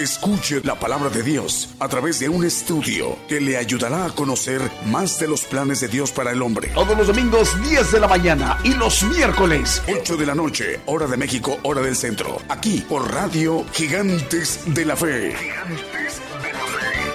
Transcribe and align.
Escuche 0.00 0.62
la 0.64 0.80
palabra 0.80 1.10
de 1.10 1.22
Dios 1.22 1.74
a 1.78 1.86
través 1.86 2.18
de 2.20 2.30
un 2.30 2.42
estudio 2.42 3.18
que 3.28 3.38
le 3.38 3.58
ayudará 3.58 4.06
a 4.06 4.14
conocer 4.14 4.62
más 4.86 5.20
de 5.20 5.28
los 5.28 5.44
planes 5.44 5.82
de 5.82 5.88
Dios 5.88 6.10
para 6.10 6.32
el 6.32 6.40
hombre. 6.40 6.70
Todos 6.72 6.96
los 6.96 7.08
domingos 7.08 7.50
10 7.68 7.92
de 7.92 8.00
la 8.00 8.08
mañana 8.08 8.56
y 8.64 8.72
los 8.72 9.02
miércoles 9.02 9.82
8 9.94 10.16
de 10.16 10.24
la 10.24 10.34
noche, 10.34 10.80
hora 10.86 11.06
de 11.06 11.18
México, 11.18 11.58
hora 11.64 11.82
del 11.82 11.94
centro. 11.94 12.38
Aquí 12.48 12.82
por 12.88 13.12
Radio 13.12 13.62
Gigantes 13.74 14.74
de 14.74 14.86
la 14.86 14.96
Fe. 14.96 15.34
Gigantes 15.34 16.22
de 16.44 16.50
la 16.50 16.60
Fe. 16.60 17.12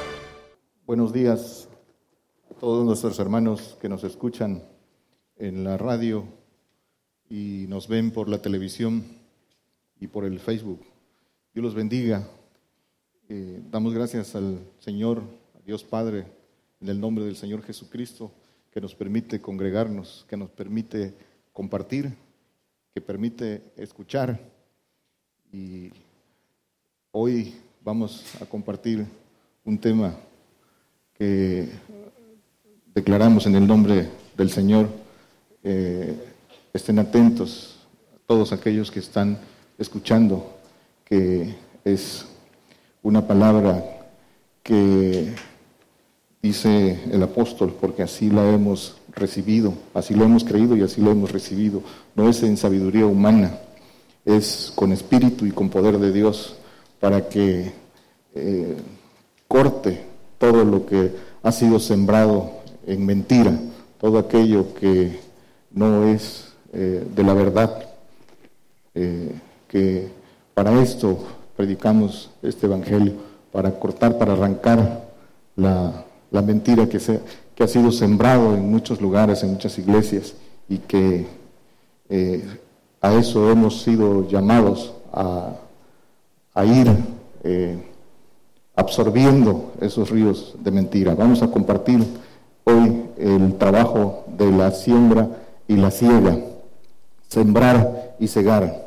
Buenos 0.85 1.11
días 1.11 1.67
a 2.51 2.53
todos 2.53 2.85
nuestros 2.85 3.17
hermanos 3.17 3.79
que 3.81 3.89
nos 3.89 4.03
escuchan 4.03 4.63
en 5.37 5.63
la 5.63 5.79
radio 5.79 6.23
y 7.31 7.65
nos 7.67 7.87
ven 7.87 8.11
por 8.11 8.29
la 8.29 8.43
televisión 8.43 9.07
y 9.99 10.05
por 10.05 10.23
el 10.23 10.39
Facebook. 10.39 10.85
Dios 11.51 11.65
los 11.65 11.73
bendiga. 11.73 12.29
Eh, 13.27 13.59
damos 13.71 13.91
gracias 13.91 14.35
al 14.35 14.59
Señor, 14.79 15.23
a 15.57 15.65
Dios 15.65 15.83
Padre, 15.83 16.25
en 16.79 16.89
el 16.89 16.99
nombre 16.99 17.25
del 17.25 17.35
Señor 17.35 17.63
Jesucristo, 17.63 18.31
que 18.71 18.79
nos 18.79 18.93
permite 18.93 19.41
congregarnos, 19.41 20.27
que 20.29 20.37
nos 20.37 20.51
permite 20.51 21.11
compartir, 21.51 22.13
que 22.93 23.01
permite 23.01 23.63
escuchar. 23.77 24.39
Y 25.51 25.89
hoy 27.13 27.55
vamos 27.83 28.23
a 28.39 28.45
compartir 28.45 29.07
un 29.63 29.79
tema 29.79 30.15
que 31.15 31.67
declaramos 32.93 33.47
en 33.47 33.55
el 33.55 33.65
nombre 33.65 34.07
del 34.37 34.51
Señor. 34.51 34.87
Eh, 35.63 36.15
estén 36.73 36.99
atentos 36.99 37.79
todos 38.27 38.51
aquellos 38.51 38.91
que 38.91 38.99
están 38.99 39.39
escuchando, 39.79 40.59
que 41.05 41.55
es 41.83 42.27
una 43.05 43.27
palabra 43.27 43.85
que 44.63 45.31
dice 46.41 47.03
el 47.11 47.21
apóstol, 47.21 47.75
porque 47.79 48.01
así 48.01 48.31
la 48.31 48.49
hemos 48.49 48.97
recibido, 49.09 49.75
así 49.93 50.15
lo 50.15 50.25
hemos 50.25 50.43
creído 50.43 50.75
y 50.75 50.81
así 50.81 51.01
lo 51.01 51.11
hemos 51.11 51.31
recibido. 51.31 51.83
No 52.15 52.27
es 52.27 52.41
en 52.41 52.57
sabiduría 52.57 53.05
humana, 53.05 53.59
es 54.25 54.73
con 54.73 54.91
espíritu 54.91 55.45
y 55.45 55.51
con 55.51 55.69
poder 55.69 55.99
de 55.99 56.11
Dios 56.11 56.55
para 56.99 57.29
que 57.29 57.73
eh, 58.33 58.75
corte 59.47 60.01
todo 60.39 60.65
lo 60.65 60.87
que 60.87 61.11
ha 61.43 61.51
sido 61.51 61.79
sembrado 61.79 62.53
en 62.87 63.05
mentira, 63.05 63.55
todo 64.01 64.17
aquello 64.17 64.73
que 64.73 65.19
no 65.69 66.05
es 66.05 66.47
eh, 66.73 67.05
de 67.15 67.23
la 67.23 67.35
verdad, 67.35 67.87
eh, 68.95 69.31
que 69.67 70.07
para 70.55 70.81
esto 70.81 71.19
predicamos 71.55 72.31
este 72.41 72.65
Evangelio, 72.65 73.13
para 73.51 73.71
cortar, 73.79 74.17
para 74.17 74.33
arrancar 74.33 75.05
la, 75.55 76.05
mentira 76.41 76.87
que, 76.87 76.99
se, 76.99 77.21
que 77.55 77.63
ha 77.63 77.67
sido 77.67 77.91
sembrado 77.91 78.53
en 78.53 78.69
muchos 78.69 78.99
lugares, 78.99 79.43
en 79.43 79.51
muchas 79.51 79.77
iglesias, 79.77 80.33
y 80.67 80.79
que 80.79 81.25
eh, 82.09 82.59
a 83.01 83.13
eso 83.13 83.49
hemos 83.49 83.81
sido 83.81 84.27
llamados 84.27 84.93
a, 85.13 85.55
ir 86.65 86.87
eh, 87.43 87.77
absorbiendo 88.75 89.73
esos 89.79 90.09
ríos 90.09 90.55
de 90.59 90.71
mentira. 90.71 91.15
Vamos 91.15 91.41
a 91.41 91.47
compartir 91.47 92.05
hoy 92.65 93.05
el 93.17 93.57
trabajo 93.57 94.25
de 94.37 94.51
la 94.51 94.71
siembra 94.71 95.29
y 95.67 95.77
la 95.77 95.91
siega, 95.91 96.37
sembrar 97.29 98.15
y 98.19 98.27
cegar 98.27 98.84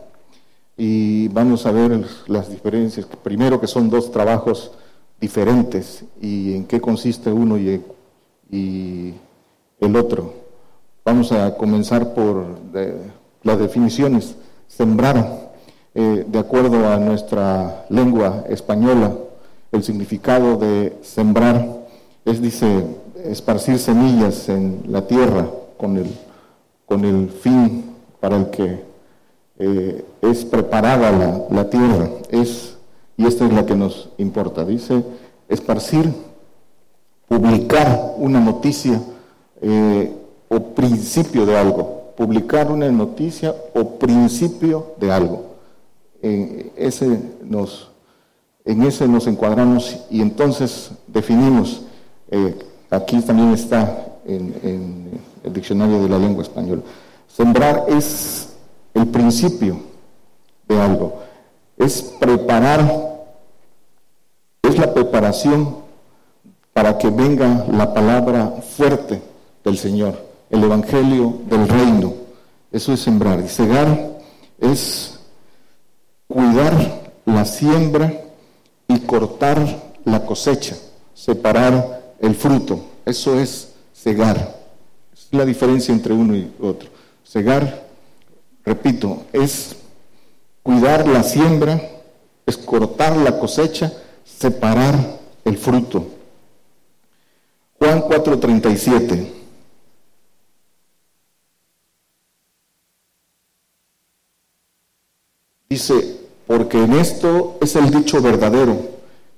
y 0.79 1.27
vamos 1.29 1.67
a 1.67 1.73
ver 1.73 2.07
las 2.29 2.49
diferencias. 2.49 3.05
Primero 3.25 3.61
que 3.61 3.67
son 3.67 3.91
dos 3.91 4.13
trabajos 4.13 4.71
diferentes 5.21 6.05
y 6.23 6.55
en 6.55 6.65
qué 6.67 6.81
consiste 6.81 7.33
uno 7.33 7.59
y, 7.59 7.83
el 9.81 9.97
otro. 9.97 10.33
Vamos 11.05 11.33
a 11.33 11.57
comenzar 11.57 12.15
por 12.15 12.47
las 13.43 13.59
definiciones. 13.59 14.37
Sembrar, 14.69 15.53
eh, 15.95 16.25
de 16.27 16.39
acuerdo 16.39 16.89
a 16.89 16.97
nuestra 16.99 17.87
lengua 17.91 18.45
española, 18.49 19.13
el 19.73 19.83
significado 19.83 20.57
de 20.57 20.97
sembrar 21.03 21.67
es, 22.25 22.41
dice, 22.41 22.85
esparcir 23.25 23.79
semillas 23.79 24.49
en 24.49 24.83
la 24.89 25.07
tierra 25.07 25.49
con 25.77 25.97
el, 25.97 26.07
con 26.87 27.05
el 27.05 27.31
fin 27.31 27.85
para 28.21 28.37
el 28.37 28.51
que 28.51 28.88
eh, 29.61 30.05
es 30.23 30.45
preparada 30.45 31.47
la, 31.51 31.69
tierra, 31.69 32.09
es, 32.31 32.77
y 33.17 33.27
esta 33.27 33.45
es 33.45 33.53
la 33.53 33.67
que 33.67 33.75
nos 33.75 34.09
importa, 34.17 34.65
dice, 34.65 35.03
esparcir, 35.49 36.13
publicar 37.27 38.15
una 38.19 38.39
noticia 38.39 39.03
eh, 39.61 40.15
o 40.49 40.61
principio 40.61 41.45
de 41.45 41.59
algo, 41.59 42.13
publicar 42.17 42.71
una 42.71 42.89
noticia 42.91 43.53
o 43.75 43.99
principio 43.99 44.95
de 45.01 45.11
algo. 45.11 45.45
En 46.23 46.71
ese 46.77 47.21
nos, 47.43 47.91
en 48.65 48.83
ese 48.83 49.09
nos 49.09 49.27
encuadramos 49.27 50.05
y 50.09 50.21
entonces 50.21 50.91
definimos, 51.09 51.83
eh, 52.31 52.57
aquí 52.91 53.21
también 53.23 53.53
está 53.55 54.19
en, 54.25 54.55
en 54.63 55.21
el 55.43 55.53
diccionario 55.53 56.01
de 56.01 56.09
la 56.09 56.19
lengua 56.19 56.43
española, 56.45 56.83
sembrar 57.27 57.87
es 57.89 58.48
el 58.99 59.07
principio 59.09 59.81
de 60.67 60.81
algo. 60.81 61.23
Es 61.77 62.03
preparar, 62.03 63.27
es 64.63 64.79
la 64.79 64.93
preparación 64.93 65.77
para 66.73 66.99
que 66.99 67.09
venga 67.09 67.65
la 67.71 67.95
palabra 67.95 68.47
fuerte 68.77 69.23
del 69.65 69.79
Señor, 69.79 70.19
el 70.51 70.65
Evangelio 70.65 71.39
del 71.49 71.69
reino. 71.69 72.15
Eso 72.73 72.93
es 72.93 73.01
sembrar. 73.01 73.41
Y 73.41 73.49
cegar 73.49 74.19
es 74.61 75.21
cuidar 76.27 77.11
la 77.25 77.45
siembra 77.45 78.13
y 78.89 78.99
cortar 79.01 79.59
la 80.05 80.27
cosecha, 80.27 80.77
separar 81.15 82.15
el 82.19 82.35
fruto. 82.35 82.81
Eso 83.05 83.39
es 83.39 83.75
cegar. 83.95 84.59
Es 85.13 85.29
la 85.31 85.45
diferencia 85.45 85.95
entre 85.95 86.13
uno 86.13 86.35
y 86.35 86.53
otro. 86.61 86.89
Cegar 87.25 87.88
Repito, 88.69 89.25
es 89.33 89.77
cuidar 90.63 91.09
la 91.09 91.23
siembra, 91.23 91.81
es 92.45 92.59
cortar 92.59 93.17
la 93.17 93.39
cosecha, 93.39 93.91
separar 94.27 95.21
el 95.47 95.57
fruto. 95.57 96.07
Juan 97.79 98.03
4:37. 98.03 99.33
Dice, 105.71 106.19
porque 106.47 106.85
en 106.85 106.93
esto 106.93 107.57
es 107.63 107.75
el 107.75 107.91
dicho 107.91 108.21
verdadero, 108.21 108.77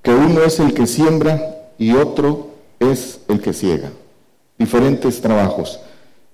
que 0.01 0.11
uno 0.11 0.43
es 0.43 0.59
el 0.59 0.73
que 0.73 0.87
siembra 0.87 1.69
y 1.77 1.93
otro 1.93 2.49
es 2.81 3.21
el 3.29 3.41
que 3.41 3.53
ciega. 3.53 3.91
Diferentes 4.57 5.21
trabajos. 5.21 5.79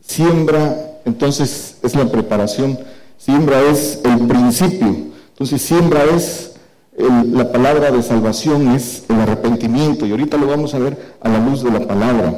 Siembra 0.01 0.86
entonces 1.07 1.77
es 1.81 1.95
la 1.95 2.05
preparación. 2.05 2.77
Siembra 3.17 3.61
es 3.61 4.01
el 4.03 4.27
principio. 4.27 5.07
Entonces 5.29 5.61
siembra 5.61 6.03
es 6.03 6.55
la 6.97 7.49
palabra 7.49 7.91
de 7.91 8.03
salvación, 8.03 8.67
es 8.75 9.05
el 9.07 9.15
arrepentimiento. 9.21 10.05
Y 10.05 10.11
ahorita 10.11 10.37
lo 10.37 10.47
vamos 10.47 10.73
a 10.73 10.79
ver 10.79 11.15
a 11.21 11.29
la 11.29 11.39
luz 11.39 11.63
de 11.63 11.71
la 11.71 11.87
palabra. 11.87 12.35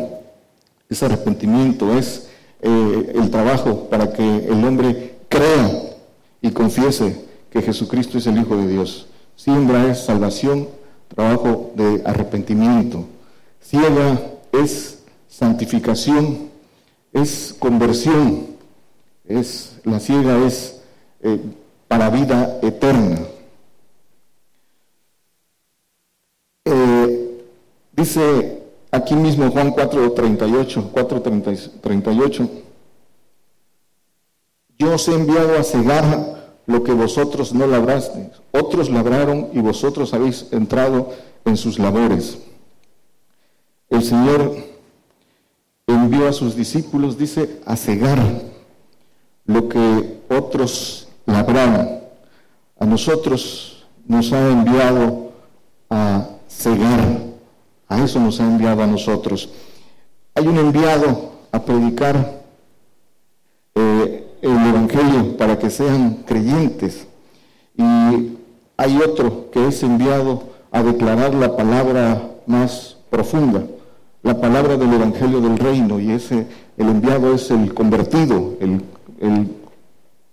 Ese 0.87 1.05
arrepentimiento 1.05 1.97
es 1.97 2.29
eh, 2.61 3.13
el 3.15 3.31
trabajo 3.31 3.89
para 3.89 4.13
que 4.13 4.45
el 4.45 4.63
hombre 4.63 5.15
crea 5.29 5.71
y 6.39 6.51
confiese 6.51 7.25
que 7.49 7.63
Jesucristo 7.63 8.19
es 8.19 8.27
el 8.27 8.37
Hijo 8.37 8.55
de 8.55 8.67
Dios. 8.67 9.07
Siembra 9.35 9.89
es 9.89 10.05
salvación, 10.05 10.67
trabajo 11.07 11.71
de 11.75 12.03
arrepentimiento. 12.05 13.05
Ciega 13.61 14.21
es 14.51 14.99
santificación, 15.27 16.49
es 17.13 17.55
conversión, 17.57 18.58
es, 19.29 19.79
la 19.85 19.99
ciega 19.99 20.45
es 20.45 20.81
eh, 21.21 21.39
para 21.87 22.09
vida 22.09 22.59
eterna. 22.61 23.19
Eh, 26.65 27.45
dice 27.93 28.63
aquí 28.91 29.15
mismo 29.15 29.49
Juan 29.51 29.71
4:38, 29.71 30.91
4:38, 30.91 32.49
yo 34.79 34.93
os 34.93 35.07
he 35.07 35.13
enviado 35.13 35.57
a 35.57 35.63
cegar 35.63 36.39
lo 36.65 36.83
que 36.83 36.91
vosotros 36.91 37.53
no 37.53 37.67
labrasteis. 37.67 38.29
Otros 38.51 38.89
labraron 38.89 39.49
y 39.53 39.59
vosotros 39.59 40.13
habéis 40.13 40.47
entrado 40.51 41.11
en 41.45 41.55
sus 41.57 41.77
labores. 41.79 42.39
El 43.89 44.03
Señor 44.03 44.55
envió 45.87 46.27
a 46.27 46.33
sus 46.33 46.55
discípulos, 46.55 47.17
dice, 47.17 47.59
a 47.65 47.75
cegar 47.75 48.48
lo 49.49 49.67
que 49.67 50.21
otros 50.29 51.07
labraron. 51.25 52.01
A 52.79 52.85
nosotros 52.85 53.83
nos 54.07 54.31
ha 54.31 54.47
enviado 54.47 55.31
a 55.89 56.29
cegar, 56.47 57.17
a 57.87 58.03
eso 58.03 58.19
nos 58.19 58.39
ha 58.39 58.45
enviado 58.45 58.83
a 58.83 58.87
nosotros. 58.87 59.49
Hay 60.35 60.47
un 60.47 60.55
enviado 60.55 61.31
a 61.51 61.63
predicar 61.63 62.43
eh, 63.73 64.27
el 64.43 64.51
Evangelio 64.51 65.35
para 65.35 65.57
que 65.57 65.71
sean 65.71 66.23
creyentes 66.27 67.07
y 67.75 68.37
hay 68.77 68.97
otro 69.03 69.49
que 69.51 69.67
es 69.67 69.81
enviado 69.81 70.43
a 70.71 70.83
declarar 70.83 71.33
la 71.33 71.57
palabra 71.57 72.21
más 72.45 72.97
profunda, 73.09 73.63
la 74.21 74.39
palabra 74.39 74.77
del 74.77 74.93
Evangelio 74.93 75.41
del 75.41 75.57
Reino, 75.57 75.99
y 75.99 76.11
ese, 76.11 76.45
el 76.77 76.87
enviado 76.87 77.33
es 77.33 77.49
el 77.49 77.73
convertido, 77.73 78.53
el, 78.59 78.83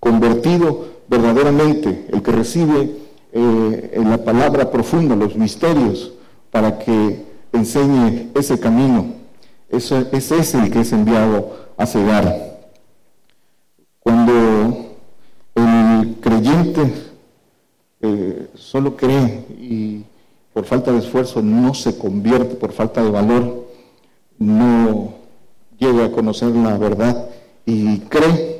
convertido 0.00 0.86
verdaderamente, 1.08 2.06
el 2.12 2.22
que 2.22 2.32
recibe 2.32 2.96
eh, 3.32 4.02
la 4.04 4.18
palabra 4.24 4.70
profunda, 4.70 5.16
los 5.16 5.36
misterios, 5.36 6.12
para 6.50 6.78
que 6.78 7.24
enseñe 7.52 8.30
ese 8.34 8.58
camino. 8.58 9.14
Ese, 9.68 10.06
ese 10.12 10.38
es 10.38 10.54
el 10.54 10.70
que 10.70 10.80
es 10.80 10.92
enviado 10.92 11.66
a 11.76 11.86
cegar. 11.86 12.58
Cuando 14.00 14.94
el 15.54 16.16
creyente 16.20 16.92
eh, 18.00 18.48
solo 18.54 18.96
cree 18.96 19.44
y 19.58 20.04
por 20.52 20.64
falta 20.64 20.92
de 20.92 20.98
esfuerzo 20.98 21.42
no 21.42 21.74
se 21.74 21.98
convierte, 21.98 22.54
por 22.54 22.72
falta 22.72 23.02
de 23.02 23.10
valor, 23.10 23.66
no 24.38 25.14
llega 25.78 26.06
a 26.06 26.12
conocer 26.12 26.48
la 26.48 26.78
verdad 26.78 27.28
y 27.66 27.98
cree 28.00 28.55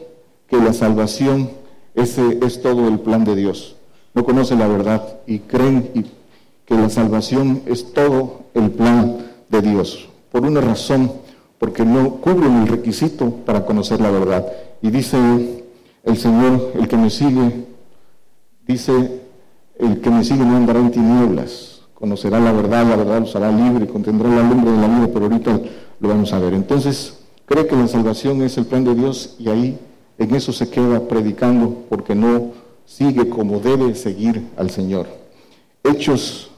que 0.48 0.56
la 0.58 0.72
salvación 0.72 1.50
ese 1.96 2.38
es 2.42 2.60
todo 2.60 2.88
el 2.88 3.00
plan 3.00 3.24
de 3.24 3.34
Dios. 3.34 3.76
No 4.14 4.24
conoce 4.24 4.54
la 4.54 4.68
verdad 4.68 5.02
y 5.26 5.40
creen 5.40 6.06
que 6.66 6.74
la 6.74 6.90
salvación 6.90 7.62
es 7.66 7.92
todo 7.92 8.42
el 8.54 8.70
plan 8.70 9.16
de 9.48 9.62
Dios. 9.62 10.08
Por 10.30 10.44
una 10.44 10.60
razón, 10.60 11.10
porque 11.58 11.84
no 11.84 12.16
cubren 12.16 12.62
el 12.62 12.68
requisito 12.68 13.30
para 13.30 13.64
conocer 13.64 14.00
la 14.00 14.10
verdad. 14.10 14.46
Y 14.82 14.90
dice 14.90 15.64
el 16.04 16.16
Señor, 16.18 16.72
el 16.74 16.86
que 16.86 16.96
me 16.98 17.08
sigue, 17.08 17.66
dice, 18.66 19.22
el 19.78 20.00
que 20.00 20.10
me 20.10 20.22
sigue 20.22 20.44
no 20.44 20.56
andará 20.56 20.80
en 20.80 20.90
tinieblas, 20.90 21.80
conocerá 21.94 22.38
la 22.40 22.52
verdad, 22.52 22.86
la 22.86 22.96
verdad 22.96 23.20
los 23.20 23.34
hará 23.36 23.50
libre, 23.50 23.86
contendrá 23.86 24.28
la 24.28 24.42
lumbre 24.42 24.70
de 24.70 24.78
la 24.78 24.86
vida, 24.86 25.08
pero 25.12 25.26
ahorita 25.26 25.60
lo 26.00 26.08
vamos 26.08 26.32
a 26.32 26.38
ver. 26.38 26.52
Entonces, 26.52 27.18
cree 27.46 27.66
que 27.66 27.74
la 27.74 27.88
salvación 27.88 28.42
es 28.42 28.58
el 28.58 28.66
plan 28.66 28.84
de 28.84 28.94
Dios 28.94 29.36
y 29.38 29.48
ahí 29.48 29.78
en 30.18 30.34
eso 30.34 30.52
se 30.52 30.68
queda 30.68 31.06
predicando 31.06 31.84
porque 31.88 32.14
no 32.14 32.52
sigue 32.86 33.28
como 33.28 33.60
debe 33.60 33.94
seguir 33.94 34.48
al 34.56 34.70
Señor. 34.70 35.06
Hechos 35.84 36.50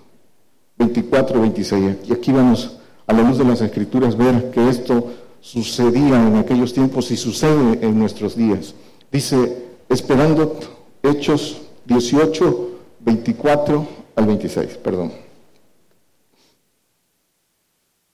24, 0.79 1.41
26. 1.41 1.97
Y 2.09 2.13
aquí 2.13 2.33
vamos 2.33 2.77
a 3.07 3.13
la 3.13 3.23
luz 3.23 3.39
de 3.39 3.45
las 3.45 3.61
escrituras 3.61 4.17
ver 4.17 4.51
que 4.51 4.69
esto 4.69 5.13
sucedía 5.41 6.27
en 6.27 6.37
aquellos 6.37 6.73
tiempos 6.73 7.11
y 7.11 7.17
sucede 7.17 7.79
en 7.83 7.99
nuestros 7.99 8.37
días. 8.37 8.75
Dice, 9.11 9.67
esperando 9.89 10.59
Hechos 11.03 11.63
18, 11.87 12.71
24 13.01 13.87
al 14.17 14.27
26, 14.27 14.77
perdón. 14.79 15.13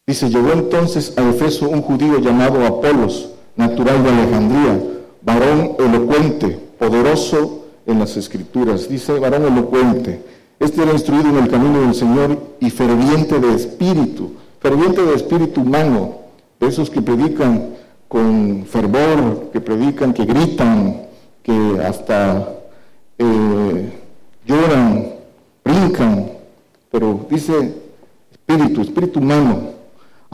Dice, 0.06 0.29
llegó 0.29 0.52
entonces 0.52 1.17
a 1.17 1.29
Efeso 1.29 1.69
un 1.69 1.82
judío 1.82 2.19
llamado 2.19 2.64
Apolos, 2.64 3.31
natural 3.56 4.02
de 4.02 4.11
Alejandría, 4.11 4.94
varón 5.25 5.76
elocuente, 5.79 6.59
poderoso 6.79 7.67
en 7.87 7.99
las 7.99 8.17
escrituras. 8.17 8.88
Dice, 8.88 9.19
varón 9.19 9.44
elocuente. 9.47 10.23
Este 10.61 10.82
era 10.82 10.93
instruido 10.93 11.29
en 11.31 11.44
el 11.44 11.49
camino 11.49 11.81
del 11.81 11.94
Señor 11.94 12.38
y 12.61 12.71
ferviente 12.71 13.41
de 13.41 13.55
espíritu, 13.55 14.32
ferviente 14.61 15.03
de 15.03 15.15
espíritu 15.15 15.62
humano, 15.62 16.19
esos 16.61 16.88
que 16.88 17.03
predican 17.03 17.71
con 18.09 18.65
fervor, 18.67 19.50
que 19.53 19.61
predican, 19.61 20.15
que 20.15 20.25
gritan, 20.25 21.03
que 21.43 21.81
hasta 21.85 22.49
eh, 23.19 23.93
lloran, 24.47 25.12
brincan, 25.65 26.31
pero 26.91 27.27
dice 27.29 27.75
espíritu, 28.32 28.81
espíritu 28.82 29.19
humano, 29.19 29.75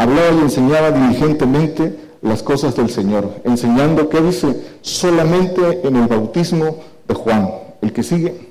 Hablaba 0.01 0.33
y 0.33 0.39
enseñaba 0.41 0.93
diligentemente 0.93 1.95
las 2.23 2.43
cosas 2.43 2.77
del 2.77 2.91
Señor, 2.91 3.31
enseñando, 3.45 4.09
¿qué 4.09 4.21
dice? 4.21 4.79
Solamente 4.83 5.81
en 5.87 5.97
el 5.97 6.07
bautismo 6.07 6.77
de 7.09 7.15
Juan, 7.15 7.51
el 7.81 7.93
que 7.93 8.03
sigue. 8.03 8.49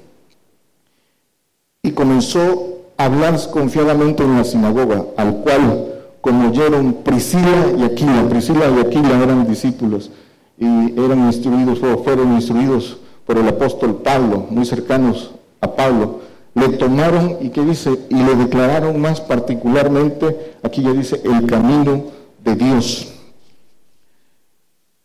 Y 1.84 1.92
comenzó 1.92 2.80
a 2.98 3.06
hablar 3.06 3.40
confiadamente 3.52 4.24
en 4.24 4.38
la 4.38 4.44
sinagoga, 4.44 5.06
al 5.18 5.38
cual, 5.38 5.94
como 6.22 6.50
oyeron 6.50 6.94
Priscila 7.04 7.74
y 7.78 7.84
Aquila, 7.84 8.28
Priscila 8.28 8.66
y 8.76 8.80
Aquila 8.80 9.24
eran 9.24 9.48
discípulos 9.48 10.12
y 10.58 10.66
eran 11.00 11.28
instruidos, 11.28 11.82
o 11.82 12.04
fueron 12.04 12.34
instruidos 12.34 12.98
por 13.26 13.38
el 13.38 13.48
apóstol 13.48 14.02
Pablo, 14.04 14.48
muy 14.50 14.66
cercanos 14.66 15.32
a 15.62 15.72
Pablo, 15.76 16.20
le 16.56 16.70
tomaron 16.70 17.38
y 17.40 17.50
que 17.50 17.64
dice, 17.64 17.98
y 18.10 18.16
le 18.16 18.36
declararon 18.36 19.00
más 19.00 19.22
particularmente, 19.22 20.56
aquí 20.64 20.82
ya 20.82 20.92
dice, 20.92 21.22
el 21.24 21.46
camino 21.46 22.04
de 22.44 22.56
Dios, 22.56 23.14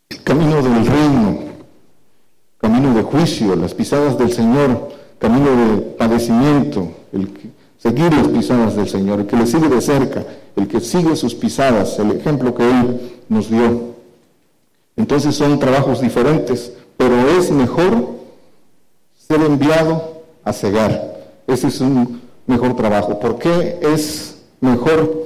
el 0.09 0.23
camino 0.23 0.61
del 0.61 0.85
reino, 0.85 1.39
camino 2.57 2.93
de 2.93 3.03
juicio, 3.03 3.55
las 3.55 3.73
pisadas 3.73 4.17
del 4.17 4.31
Señor, 4.31 4.89
camino 5.19 5.49
de 5.49 5.81
padecimiento, 5.81 6.89
el 7.11 7.29
que, 7.29 7.49
seguir 7.77 8.13
las 8.13 8.27
pisadas 8.27 8.75
del 8.75 8.87
Señor, 8.87 9.19
el 9.21 9.27
que 9.27 9.37
le 9.37 9.47
sigue 9.47 9.69
de 9.69 9.81
cerca, 9.81 10.23
el 10.55 10.67
que 10.67 10.79
sigue 10.79 11.15
sus 11.15 11.35
pisadas, 11.35 11.99
el 11.99 12.11
ejemplo 12.11 12.55
que 12.55 12.63
Él 12.63 13.21
nos 13.29 13.49
dio. 13.49 13.95
Entonces 14.95 15.35
son 15.35 15.59
trabajos 15.59 16.01
diferentes, 16.01 16.73
pero 16.97 17.15
es 17.37 17.51
mejor 17.51 18.15
ser 19.17 19.41
enviado 19.41 20.21
a 20.43 20.53
cegar 20.53 21.15
ese 21.47 21.67
es 21.67 21.79
un 21.81 22.21
mejor 22.47 22.75
trabajo. 22.75 23.19
¿Por 23.19 23.37
qué 23.37 23.79
es 23.81 24.37
mejor 24.61 25.25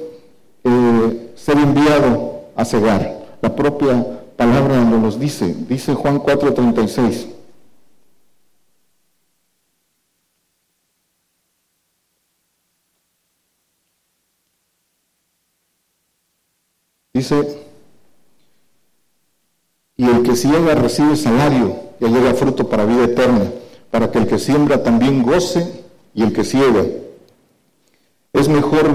eh, 0.64 1.32
ser 1.34 1.58
enviado 1.58 2.42
a 2.56 2.64
cegar? 2.64 3.20
La 3.40 3.54
propia 3.54 4.19
palabra 4.40 4.82
nos 4.82 5.02
los 5.02 5.20
dice. 5.20 5.54
Dice 5.68 5.92
Juan 5.94 6.18
4:36. 6.18 7.26
Dice, 17.12 17.66
y 19.96 20.08
el 20.08 20.22
que 20.22 20.34
ciega 20.36 20.74
recibe 20.74 21.16
salario 21.16 21.76
y 22.00 22.06
llega 22.06 22.32
fruto 22.32 22.66
para 22.66 22.86
vida 22.86 23.04
eterna, 23.04 23.52
para 23.90 24.10
que 24.10 24.20
el 24.20 24.26
que 24.26 24.38
siembra 24.38 24.82
también 24.82 25.22
goce 25.22 25.84
y 26.14 26.22
el 26.22 26.32
que 26.32 26.44
ciega. 26.44 26.86
Es 28.32 28.48
mejor 28.48 28.86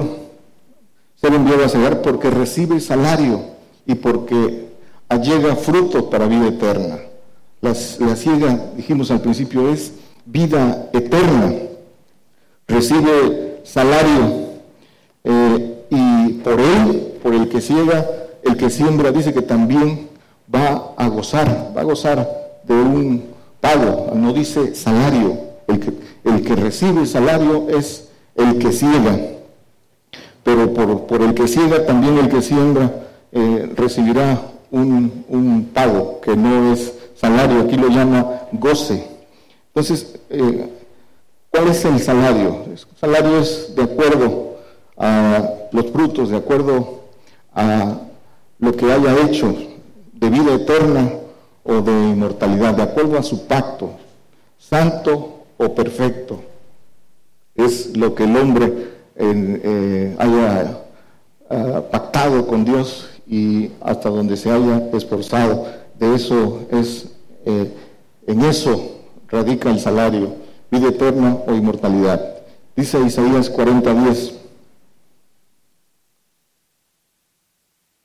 ser 1.18 1.34
enviado 1.36 1.66
a 1.66 1.70
cegar 1.70 2.02
porque 2.02 2.32
recibe 2.32 2.80
salario 2.80 3.42
y 3.86 3.94
porque 3.94 4.75
allega 5.10 5.56
frutos 5.56 6.04
para 6.04 6.28
vida 6.28 6.48
eterna. 6.48 7.00
La, 7.62 7.74
ciega, 7.74 8.60
dijimos 8.76 9.10
al 9.12 9.22
principio, 9.22 9.70
es 9.70 9.94
vida 10.26 10.90
eterna. 10.94 11.54
Recibe 12.68 13.62
salario 13.64 14.50
eh, 15.24 15.86
y 15.90 16.34
por 16.44 16.60
él, 16.60 17.14
por 17.24 17.34
el 17.34 17.50
que 17.50 17.62
ciega, 17.62 18.06
el 18.44 18.58
que 18.58 18.70
siembra, 18.70 19.12
dice 19.12 19.34
que 19.34 19.42
también 19.42 20.08
va 20.54 20.94
a 20.96 21.08
gozar, 21.08 21.74
va 21.76 21.82
a 21.82 21.86
gozar 21.86 22.28
de 22.64 22.74
un 22.74 23.26
pago, 23.60 24.12
no 24.14 24.34
dice 24.34 24.76
salario, 24.76 25.38
el 25.68 25.80
que, 25.80 25.94
el 26.24 26.44
que 26.44 26.56
recibe 26.56 27.06
salario 27.06 27.68
es 27.70 28.10
el 28.36 28.60
que 28.60 28.72
ciega, 28.72 29.20
pero 30.44 30.74
por, 31.08 31.22
el 31.24 31.34
que 31.34 31.48
ciega 31.48 31.86
también 31.86 32.20
el 32.20 32.30
que 32.30 32.44
siembra 32.44 32.92
eh, 33.32 33.72
recibirá 33.76 34.40
un, 34.72 35.70
pago 35.74 36.22
que 36.22 36.36
no 36.36 36.74
es 36.74 36.94
salario, 37.16 37.62
aquí 37.62 37.76
lo 37.76 37.88
llama 37.90 38.42
goce. 38.52 39.08
Entonces, 39.68 40.16
eh, 40.30 40.70
¿cuál 41.50 41.68
es 41.70 41.84
el 41.86 42.00
salario? 42.00 42.66
El 42.68 42.78
salario 43.00 43.40
es 43.40 43.76
de 43.76 43.84
acuerdo 43.84 44.58
a 44.98 45.50
los 45.72 45.92
frutos, 45.92 46.30
de 46.30 46.38
acuerdo 46.38 47.02
a 47.54 48.00
lo 48.60 48.72
que 48.76 48.92
haya 48.92 49.20
hecho 49.26 49.54
de 50.14 50.30
vida 50.30 50.56
eterna 50.56 51.12
o 51.64 51.82
de 51.82 51.92
inmortalidad, 51.92 52.76
de 52.76 52.84
acuerdo 52.84 53.18
a 53.18 53.24
su 53.24 53.46
pacto, 53.48 53.92
santo 54.58 55.46
o 55.58 55.76
perfecto. 55.76 56.42
Es 57.56 57.96
lo 57.96 58.14
que 58.16 58.24
el 58.24 58.36
hombre 58.36 58.96
eh, 59.16 60.16
haya 60.18 60.82
ah, 61.50 61.82
pactado 61.92 62.46
con 62.46 62.66
Dios 62.66 63.10
y 63.28 63.72
hasta 63.82 64.10
donde 64.10 64.38
se 64.38 64.52
haya 64.52 64.90
esforzado. 64.94 65.66
De 66.00 66.16
eso 66.16 66.62
es, 66.72 67.10
eh, 67.46 67.72
en 68.28 68.42
eso 68.42 68.92
radica 69.28 69.70
el 69.70 69.80
salario, 69.80 70.36
vida 70.72 70.90
eterna 70.90 71.38
o 71.48 71.54
inmortalidad. 71.54 72.22
Dice 72.76 73.00
Isaías 73.02 73.50
40:10. 73.50 74.34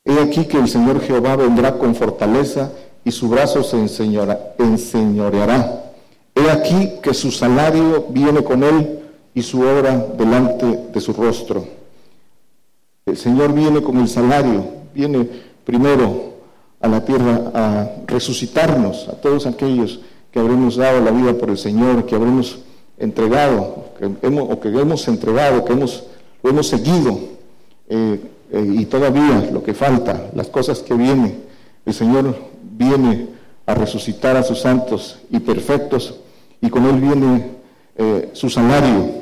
He 0.05 0.19
aquí 0.21 0.47
que 0.47 0.59
el 0.59 0.69
Señor 0.69 1.01
Jehová 1.01 1.37
vendrá 1.37 1.79
con 1.79 1.95
fortaleza 1.95 2.73
y 3.05 3.11
su 3.11 3.29
brazo 3.29 3.63
se 3.63 3.79
enseñoreará. 3.79 5.85
He 6.35 6.51
aquí 6.51 6.93
que 7.03 7.15
su 7.15 7.31
salario 7.31 8.07
viene 8.11 8.43
con 8.43 8.63
él 8.63 9.01
y 9.35 9.43
su 9.43 9.61
obra 9.61 9.97
delante 10.17 10.89
de 10.93 11.01
su 11.01 11.13
rostro. 11.13 11.65
El 13.07 13.17
Señor 13.17 13.53
viene 13.53 13.83
con 13.83 13.99
el 13.99 14.09
salario, 14.09 14.65
viene 14.95 15.29
primero 15.65 16.35
a 16.81 16.89
la 16.89 17.05
tierra 17.05 17.51
a 17.55 17.91
resucitarnos, 18.07 19.09
a 19.09 19.13
todos 19.13 19.47
aquellos 19.47 20.01
que 20.33 20.39
habremos 20.39 20.77
dado 20.77 21.01
la 21.01 21.11
vida 21.11 21.35
por 21.35 21.51
el 21.51 21.59
Señor, 21.59 22.07
que 22.07 22.15
habremos 22.15 22.61
entregado, 22.99 23.91
que 23.99 24.11
hemos, 24.27 24.51
o 24.51 24.61
que 24.61 24.69
hemos 24.69 25.07
entregado, 25.09 25.65
que 25.65 25.73
hemos, 25.73 26.05
lo 26.43 26.51
hemos 26.51 26.69
seguido, 26.69 27.19
eh, 27.89 28.21
eh, 28.53 28.75
y 28.79 28.85
todavía 28.87 29.51
lo 29.53 29.63
que 29.63 29.75
falta, 29.75 30.31
las 30.35 30.49
cosas 30.49 30.81
que 30.81 30.95
vienen, 30.95 31.43
el 31.85 31.95
Señor 31.95 32.37
viene 32.63 33.29
a 33.67 33.75
resucitar 33.75 34.37
a 34.37 34.43
sus 34.43 34.61
santos 34.61 35.19
y 35.31 35.41
perfectos, 35.41 36.15
y 36.61 36.69
con 36.71 36.85
Él 36.87 37.01
viene 37.01 37.51
eh, 37.97 38.31
su 38.33 38.49
salario, 38.49 39.21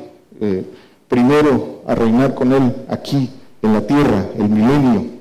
primero 1.09 1.81
a 1.85 1.95
reinar 1.95 2.33
con 2.33 2.53
Él 2.53 2.73
aquí 2.87 3.29
en 3.61 3.73
la 3.73 3.85
tierra, 3.85 4.29
el 4.37 4.47
milenio, 4.47 5.18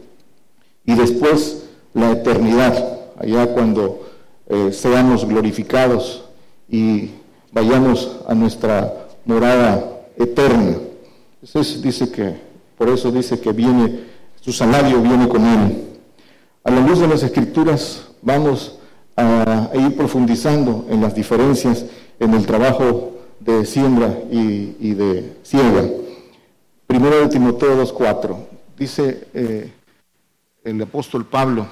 y 0.88 0.94
después 0.94 1.64
la 1.92 2.12
eternidad, 2.12 3.00
allá 3.18 3.52
cuando 3.52 4.08
eh, 4.48 4.72
seamos 4.72 5.28
glorificados 5.28 6.24
y 6.66 7.10
vayamos 7.52 8.20
a 8.26 8.34
nuestra 8.34 8.94
morada 9.26 9.84
eterna. 10.16 10.78
dice 11.82 12.10
que, 12.10 12.36
por 12.78 12.88
eso 12.88 13.10
dice 13.10 13.38
que 13.38 13.52
viene, 13.52 14.00
su 14.40 14.50
salario 14.50 15.02
viene 15.02 15.28
con 15.28 15.44
él. 15.44 15.84
A 16.64 16.70
la 16.70 16.80
luz 16.80 17.00
de 17.00 17.08
las 17.08 17.22
escrituras 17.22 18.06
vamos 18.22 18.78
a, 19.14 19.68
ir 19.74 19.94
profundizando 19.94 20.86
en 20.88 21.02
las 21.02 21.14
diferencias 21.14 21.84
en 22.18 22.32
el 22.32 22.46
trabajo 22.46 23.12
de 23.40 23.66
siembra 23.66 24.20
y, 24.30 24.94
de 24.94 25.34
siega. 25.42 25.84
Primero 26.86 27.20
de 27.20 27.28
Timoteo 27.28 27.76
2.4, 27.76 28.36
dice 28.78 29.28
eh, 29.34 29.72
el 30.64 30.80
apóstol 30.82 31.24
Pablo, 31.24 31.66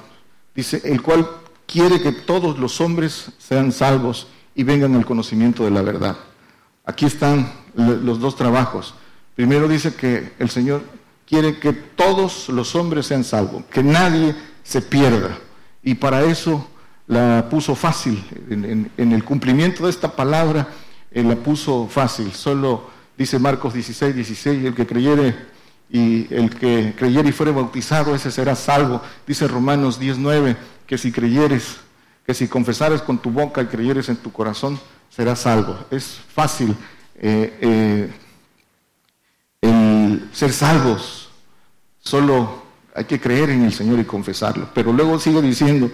dice, 0.55 0.81
el 0.85 1.01
cual 1.01 1.29
quiere 1.65 2.01
que 2.01 2.11
todos 2.11 2.57
los 2.57 2.81
hombres 2.81 3.31
sean 3.37 3.71
salvos 3.71 4.27
y 4.55 4.63
vengan 4.63 4.95
al 4.95 5.05
conocimiento 5.05 5.63
de 5.63 5.71
la 5.71 5.81
verdad. 5.81 6.17
Aquí 6.85 7.05
están 7.05 7.51
los 7.75 8.19
dos 8.19 8.35
trabajos. 8.35 8.95
Primero 9.35 9.67
dice 9.67 9.93
que 9.93 10.33
el 10.39 10.49
Señor 10.49 10.81
quiere 11.27 11.59
que 11.59 11.73
todos 11.73 12.49
los 12.49 12.75
hombres 12.75 13.05
sean 13.05 13.23
salvos, 13.23 13.63
que 13.69 13.83
nadie 13.83 14.35
se 14.63 14.81
pierda. 14.81 15.37
Y 15.83 15.95
para 15.95 16.23
eso 16.23 16.67
la 17.05 17.47
puso 17.49 17.75
fácil. 17.75 18.23
En, 18.49 19.11
el 19.11 19.23
cumplimiento 19.23 19.83
de 19.83 19.91
esta 19.91 20.15
palabra, 20.15 20.67
la 21.11 21.35
puso 21.35 21.87
fácil. 21.87 22.31
Solo 22.31 22.89
dice 23.17 23.37
Marcos 23.39 23.73
16, 23.73 24.15
16, 24.15 24.65
el 24.65 24.73
que 24.73 24.87
creyere 24.87 25.35
y 25.89 26.33
el 26.33 26.49
que 26.49 26.93
creyere 26.97 27.29
y 27.29 27.31
fuere 27.31 27.51
bautizado, 27.51 28.13
ese 28.13 28.31
será 28.31 28.55
salvo. 28.55 29.01
Dice 29.25 29.47
Romanos 29.47 29.99
19 29.99 30.57
que 30.85 30.97
si 30.97 31.11
creyeres, 31.11 31.77
que 32.25 32.33
si 32.33 32.47
confesares 32.47 33.01
con 33.01 33.17
tu 33.17 33.29
boca 33.29 33.61
y 33.61 33.67
creyeres 33.67 34.09
en 34.09 34.17
tu 34.17 34.31
corazón, 34.31 34.79
serás 35.09 35.39
salvo. 35.39 35.77
Es 35.91 36.19
fácil 36.33 36.75
eh, 37.15 37.57
eh, 37.61 38.11
el 39.61 40.29
ser 40.33 40.53
salvos, 40.53 41.29
solo 41.99 42.63
hay 42.93 43.05
que 43.05 43.19
creer 43.19 43.49
en 43.51 43.63
el 43.63 43.73
Señor 43.73 43.99
y 43.99 44.05
confesarlo. 44.05 44.69
Pero 44.73 44.93
luego 44.93 45.19
sigue 45.19 45.41
diciendo, 45.41 45.89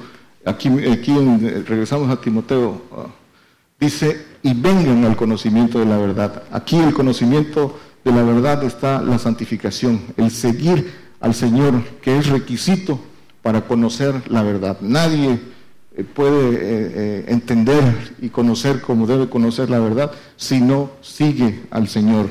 aquí, 0.45 0.69
aquí 0.87 1.13
regresamos 1.65 2.09
a 2.09 2.19
Timoteo, 2.19 2.81
ah, 2.91 3.07
dice, 3.79 4.25
y 4.41 4.53
vengan 4.53 5.05
al 5.05 5.15
conocimiento 5.15 5.79
de 5.79 5.85
la 5.85 5.97
verdad. 5.97 6.43
Aquí 6.51 6.77
el 6.77 6.93
conocimiento 6.93 7.79
de 8.03 8.11
la 8.11 8.23
verdad 8.23 8.63
está 8.63 9.01
la 9.01 9.17
santificación, 9.17 10.01
el 10.17 10.31
seguir 10.31 10.93
al 11.19 11.33
Señor, 11.33 11.83
que 12.01 12.17
es 12.17 12.27
requisito 12.27 12.99
para 13.41 13.61
conocer 13.61 14.29
la 14.29 14.43
verdad. 14.43 14.77
Nadie 14.81 15.39
eh, 15.95 16.03
puede 16.03 16.55
eh, 16.55 16.57
eh, 16.61 17.25
entender 17.27 18.15
y 18.21 18.29
conocer 18.29 18.81
como 18.81 19.07
debe 19.07 19.29
conocer 19.29 19.69
la 19.69 19.79
verdad 19.79 20.11
si 20.35 20.59
no 20.59 20.91
sigue 21.01 21.63
al 21.71 21.87
Señor. 21.87 22.29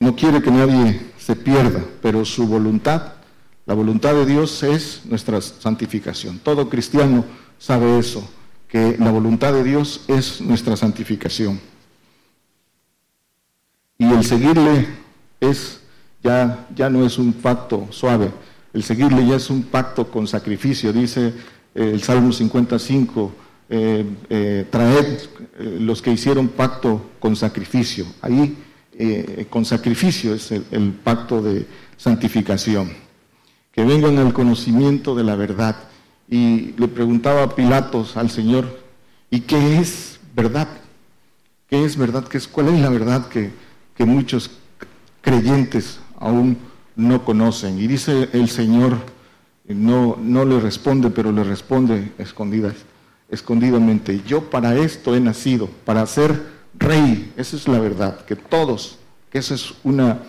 No 0.00 0.16
quiere 0.16 0.42
que 0.42 0.50
nadie 0.50 1.00
se 1.18 1.34
pierda, 1.34 1.82
pero 2.02 2.24
su 2.24 2.46
voluntad, 2.46 3.14
la 3.66 3.74
voluntad 3.74 4.14
de 4.14 4.26
Dios 4.26 4.62
es 4.62 5.02
nuestra 5.06 5.40
santificación. 5.40 6.38
Todo 6.38 6.68
cristiano 6.68 7.24
sabe 7.58 7.98
eso, 7.98 8.28
que 8.68 8.96
la 8.98 9.10
voluntad 9.10 9.52
de 9.52 9.64
Dios 9.64 10.04
es 10.08 10.40
nuestra 10.40 10.76
santificación. 10.76 11.58
Y 13.98 14.04
el 14.06 14.24
seguirle 14.24 14.86
es 15.40 15.80
ya, 16.22 16.66
ya 16.74 16.90
no 16.90 17.06
es 17.06 17.18
un 17.18 17.32
pacto 17.32 17.86
suave. 17.90 18.32
El 18.72 18.82
seguirle 18.82 19.24
ya 19.26 19.36
es 19.36 19.50
un 19.50 19.62
pacto 19.62 20.10
con 20.10 20.26
sacrificio. 20.26 20.92
Dice 20.92 21.32
eh, 21.74 21.90
el 21.92 22.02
Salmo 22.02 22.32
55, 22.32 23.32
eh, 23.68 24.04
eh, 24.28 24.66
traed 24.68 25.20
los 25.80 26.02
que 26.02 26.10
hicieron 26.10 26.48
pacto 26.48 27.10
con 27.20 27.36
sacrificio. 27.36 28.06
Ahí 28.20 28.58
con 29.50 29.64
sacrificio 29.64 30.34
es 30.34 30.52
el, 30.52 30.92
pacto 30.92 31.42
de 31.42 31.66
santificación. 31.96 32.92
Que 33.72 33.84
vengan 33.84 34.18
al 34.18 34.32
conocimiento 34.32 35.14
de 35.14 35.24
la 35.24 35.34
verdad. 35.34 35.76
Y 36.28 36.74
le 36.78 36.88
preguntaba 36.88 37.54
Pilatos 37.54 38.16
al 38.16 38.30
Señor, 38.30 38.80
¿y 39.30 39.40
qué 39.40 39.78
es 39.78 40.20
verdad? 40.34 40.68
¿Qué 41.68 41.84
es 41.84 41.96
verdad? 41.96 42.26
¿Qué 42.28 42.38
es, 42.38 42.46
¿Cuál 42.46 42.68
es 42.68 42.80
la 42.80 42.88
verdad 42.88 43.28
que, 43.28 43.50
que 43.94 44.04
muchos 44.04 44.50
creyentes 45.20 46.00
aún 46.18 46.56
no 46.96 47.24
conocen. 47.24 47.78
Y 47.78 47.86
dice 47.86 48.28
el 48.32 48.48
Señor, 48.48 48.98
no, 49.66 50.16
no 50.20 50.44
le 50.44 50.60
responde, 50.60 51.10
pero 51.10 51.32
le 51.32 51.44
responde 51.44 52.12
escondidas, 52.18 52.74
escondidamente. 53.28 54.22
Yo 54.26 54.50
para 54.50 54.76
esto 54.76 55.16
he 55.16 55.20
nacido, 55.20 55.68
para 55.84 56.06
ser 56.06 56.54
rey. 56.78 57.32
Esa 57.36 57.56
es 57.56 57.68
la 57.68 57.78
verdad, 57.78 58.24
que 58.24 58.36
todos, 58.36 58.98
que 59.30 59.38
esa 59.38 59.54
es 59.54 59.74
una 59.82 60.20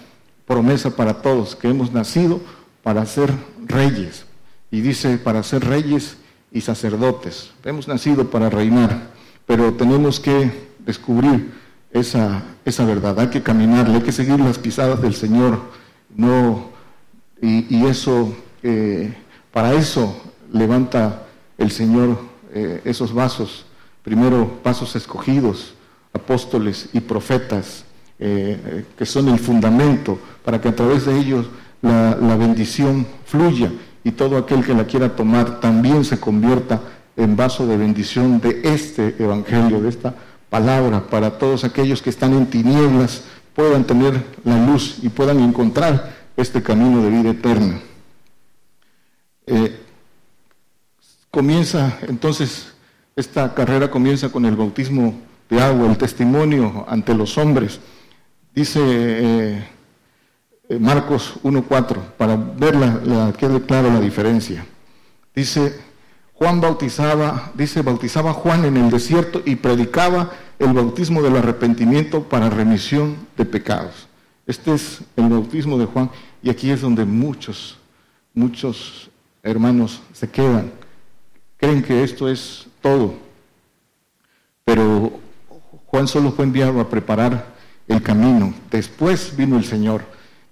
promesa 0.46 0.96
para 0.96 1.22
todos, 1.22 1.56
que 1.56 1.70
hemos 1.70 1.92
nacido 1.92 2.40
para 2.84 3.06
ser 3.06 3.34
reyes. 3.66 4.26
Y 4.72 4.82
dice, 4.82 5.18
para 5.18 5.44
ser 5.44 5.66
reyes 5.66 6.18
y 6.52 6.62
sacerdotes. 6.62 7.52
Hemos 7.64 7.88
nacido 7.88 8.30
para 8.30 8.50
reinar, 8.50 9.12
pero 9.46 9.74
tenemos 9.74 10.20
que 10.20 10.70
descubrir 10.80 11.52
esa, 11.96 12.44
esa 12.66 12.86
verdad. 12.86 13.20
Hay 13.20 13.28
que 13.28 13.42
caminar, 13.42 13.88
hay 13.90 14.02
que 14.02 14.12
seguir 14.12 14.40
las 14.40 14.60
pisadas 14.60 15.02
del 15.02 15.16
Señor 15.16 15.60
no, 16.16 16.70
y, 17.42 17.86
eso, 17.86 18.34
eh, 18.64 19.14
para 19.52 19.74
eso 19.74 20.16
levanta 20.52 21.24
el 21.58 21.72
Señor 21.72 22.18
eh, 22.54 22.82
esos 22.86 23.14
vasos, 23.14 23.66
primero 24.04 24.60
vasos 24.64 24.96
escogidos, 24.96 25.74
apóstoles 26.14 26.90
y 26.94 27.00
profetas, 27.02 27.86
eh, 28.18 28.86
que 28.98 29.06
son 29.06 29.28
el 29.28 29.40
fundamento 29.40 30.18
para 30.44 30.60
que 30.62 30.70
a 30.70 30.76
través 30.76 31.06
de 31.06 31.18
ellos 31.18 31.48
la, 31.82 32.16
la 32.16 32.38
bendición 32.38 33.06
fluya 33.26 33.72
y 34.04 34.12
todo 34.12 34.38
aquel 34.38 34.64
que 34.64 34.74
la 34.74 34.86
quiera 34.86 35.16
tomar 35.16 35.60
también 35.60 36.06
se 36.06 36.20
convierta 36.20 36.82
en 37.18 37.36
vaso 37.36 37.68
de 37.68 37.78
bendición 37.78 38.40
de 38.40 38.62
este 38.64 39.16
Evangelio, 39.22 39.82
de 39.82 39.90
esta 39.90 40.16
palabra, 40.56 41.02
para 41.02 41.38
todos 41.38 41.66
aquellos 41.66 42.02
que 42.02 42.10
están 42.10 42.32
en 42.32 42.46
tinieblas, 42.46 43.24
puedan 43.54 43.84
tener 43.84 44.24
la 44.46 44.66
luz 44.66 45.00
y 45.02 45.10
puedan 45.10 45.42
encontrar 45.42 46.16
este 46.38 46.64
camino 46.64 47.04
de 47.04 47.10
vida 47.10 47.32
eterna. 47.32 47.82
Eh, 49.48 49.78
comienza 51.30 51.98
entonces, 52.08 52.74
esta 53.18 53.54
carrera 53.54 53.92
comienza 53.92 54.30
con 54.30 54.46
el 54.46 54.56
bautismo 54.56 55.14
de 55.50 55.62
agua, 55.62 55.90
el 55.90 55.98
testimonio 55.98 56.86
ante 56.88 57.14
los 57.14 57.38
hombres. 57.38 57.82
Dice 58.54 58.80
eh, 58.82 59.68
eh, 60.70 60.80
Marcos 60.80 61.34
1.4, 61.44 61.98
para 62.18 62.38
ver 62.38 62.78
la, 62.78 63.34
quede 63.38 63.62
claro 63.62 63.92
la 63.92 64.00
diferencia. 64.00 64.66
Dice, 65.36 65.78
Juan 66.46 66.62
bautizaba, 66.62 67.52
dice, 67.56 67.82
bautizaba 67.82 68.32
Juan 68.32 68.66
en 68.66 68.78
el 68.78 68.92
desierto 68.92 69.42
y 69.46 69.56
predicaba 69.56 70.30
el 70.60 70.74
bautismo 70.74 71.24
del 71.24 71.38
arrepentimiento 71.38 72.22
para 72.22 72.52
remisión 72.52 73.18
de 73.36 73.46
pecados. 73.46 74.08
Este 74.46 74.76
es 74.76 75.02
el 75.16 75.28
bautismo 75.28 75.80
de 75.80 75.86
Juan 75.86 76.12
y 76.44 76.52
aquí 76.52 76.70
es 76.70 76.82
donde 76.82 77.04
muchos, 77.04 77.80
muchos 78.36 79.10
hermanos 79.42 80.04
se 80.14 80.30
quedan. 80.30 80.72
Creen 81.58 81.82
que 81.82 82.04
esto 82.04 82.30
es 82.30 82.68
todo. 82.80 83.16
Pero 84.64 85.20
Juan 85.88 86.08
solo 86.08 86.32
fue 86.32 86.46
enviado 86.46 86.80
a 86.80 86.88
preparar 86.88 87.56
el 87.88 88.04
camino. 88.04 88.54
Después 88.70 89.36
vino 89.36 89.58
el 89.58 89.66
Señor. 89.66 90.04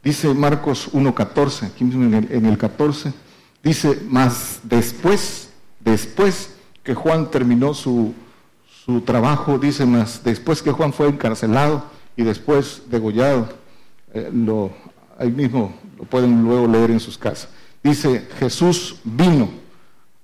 Dice 0.03 0.33
Marcos 0.33 0.91
1.14, 0.91 1.67
aquí 1.67 1.83
mismo 1.83 2.03
en 2.05 2.45
el, 2.47 2.57
14, 2.57 3.13
dice, 3.61 4.01
más 4.09 4.59
después, 4.63 5.52
después 5.83 6.55
que 6.83 6.93
Juan 6.93 7.31
terminó 7.31 7.73
su, 7.73 8.13
su 8.85 9.01
trabajo, 9.01 9.57
dice 9.57 9.85
más, 9.85 10.23
después 10.23 10.61
que 10.61 10.71
Juan 10.71 10.93
fue 10.93 11.07
encarcelado 11.07 11.85
y 12.15 12.23
después 12.23 12.83
degollado, 12.89 13.49
eh, 14.13 14.29
lo, 14.33 14.71
ahí 15.17 15.31
mismo 15.31 15.73
lo 15.97 16.05
pueden 16.05 16.43
luego 16.43 16.67
leer 16.67 16.91
en 16.91 16.99
sus 16.99 17.17
casas. 17.17 17.49
Dice, 17.83 18.27
Jesús 18.39 18.97
vino 19.03 19.49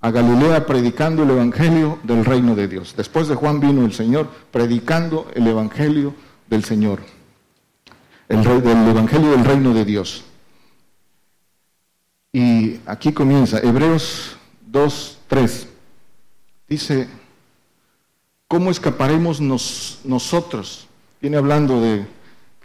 a 0.01 0.11
Galilea 0.11 0.65
predicando 0.65 1.23
el 1.23 1.31
Evangelio 1.31 1.99
del 2.03 2.23
reino 2.23 2.55
de 2.55 2.67
Dios. 2.67 2.93
Después 2.95 3.27
de 3.27 3.35
Juan 3.35 3.59
vino 3.59 3.85
el 3.85 3.93
Señor 3.93 4.29
predicando 4.51 5.27
el 5.35 5.47
Evangelio 5.47 6.13
del 6.49 6.63
Señor 6.63 6.99
el 8.29 8.43
del 8.43 8.87
Evangelio 8.87 9.31
del 9.31 9.43
Reino 9.43 9.73
de 9.73 9.83
Dios. 9.83 10.23
Y 12.31 12.79
aquí 12.85 13.11
comienza, 13.11 13.57
Hebreos 13.57 14.37
2, 14.67 15.18
3. 15.29 15.67
Dice, 16.67 17.07
¿cómo 18.47 18.71
escaparemos 18.71 19.39
nosotros? 19.39 20.87
Viene 21.21 21.37
hablando 21.37 21.79
de 21.79 22.05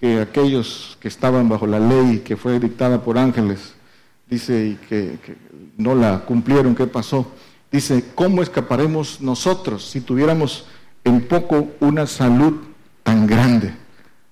que 0.00 0.20
aquellos 0.20 0.98
que 0.98 1.08
estaban 1.08 1.48
bajo 1.48 1.66
la 1.66 1.78
ley 1.78 2.22
que 2.24 2.36
fue 2.36 2.58
dictada 2.58 3.02
por 3.02 3.18
ángeles, 3.18 3.74
dice, 4.28 4.66
y 4.66 4.74
que, 4.88 5.18
que 5.24 5.36
no 5.76 5.94
la 5.94 6.24
cumplieron, 6.24 6.74
¿qué 6.74 6.86
pasó? 6.86 7.30
Dice, 7.70 8.04
¿cómo 8.14 8.42
escaparemos 8.42 9.20
nosotros 9.20 9.88
si 9.88 10.00
tuviéramos 10.00 10.66
en 11.04 11.28
poco 11.28 11.68
una 11.80 12.06
salud 12.06 12.54
tan 13.04 13.26
grande? 13.26 13.84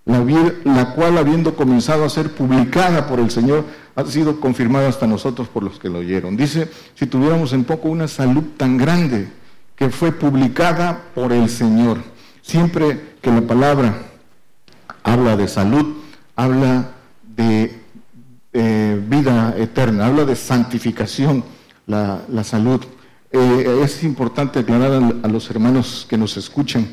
la, 0.04 0.94
cual 0.94 1.18
habiendo 1.18 1.54
comenzado 1.54 2.04
a 2.04 2.10
ser 2.10 2.32
publicada 2.32 3.06
por 3.06 3.20
el 3.20 3.30
Señor, 3.30 3.64
ha 3.94 4.04
sido 4.06 4.40
confirmada 4.40 4.88
hasta 4.88 5.06
nosotros 5.06 5.48
por 5.48 5.62
los 5.62 5.78
que 5.78 5.88
lo 5.88 5.98
oyeron. 5.98 6.36
Dice, 6.36 6.68
si 6.94 7.06
tuviéramos 7.06 7.52
en 7.52 7.64
poco 7.64 7.88
una 7.88 8.08
salud 8.08 8.44
tan 8.56 8.76
grande 8.76 9.28
que 9.76 9.90
fue 9.90 10.12
publicada 10.12 11.02
por 11.14 11.32
el 11.32 11.48
Señor. 11.48 11.98
Siempre 12.40 13.16
que 13.20 13.30
la 13.30 13.42
palabra 13.42 13.94
habla 15.02 15.36
de 15.36 15.48
salud, 15.48 15.96
habla 16.36 16.92
de 17.36 17.82
vida 19.08 19.54
eterna, 19.56 20.06
habla 20.06 20.24
de 20.24 20.36
santificación, 20.36 21.44
la, 21.86 22.44
salud. 22.44 22.80
Eh, 23.30 23.80
es 23.82 24.04
importante 24.04 24.58
aclarar 24.58 25.02
a 25.22 25.28
los 25.28 25.50
hermanos 25.50 26.06
que 26.08 26.18
nos 26.18 26.36
escuchan 26.36 26.86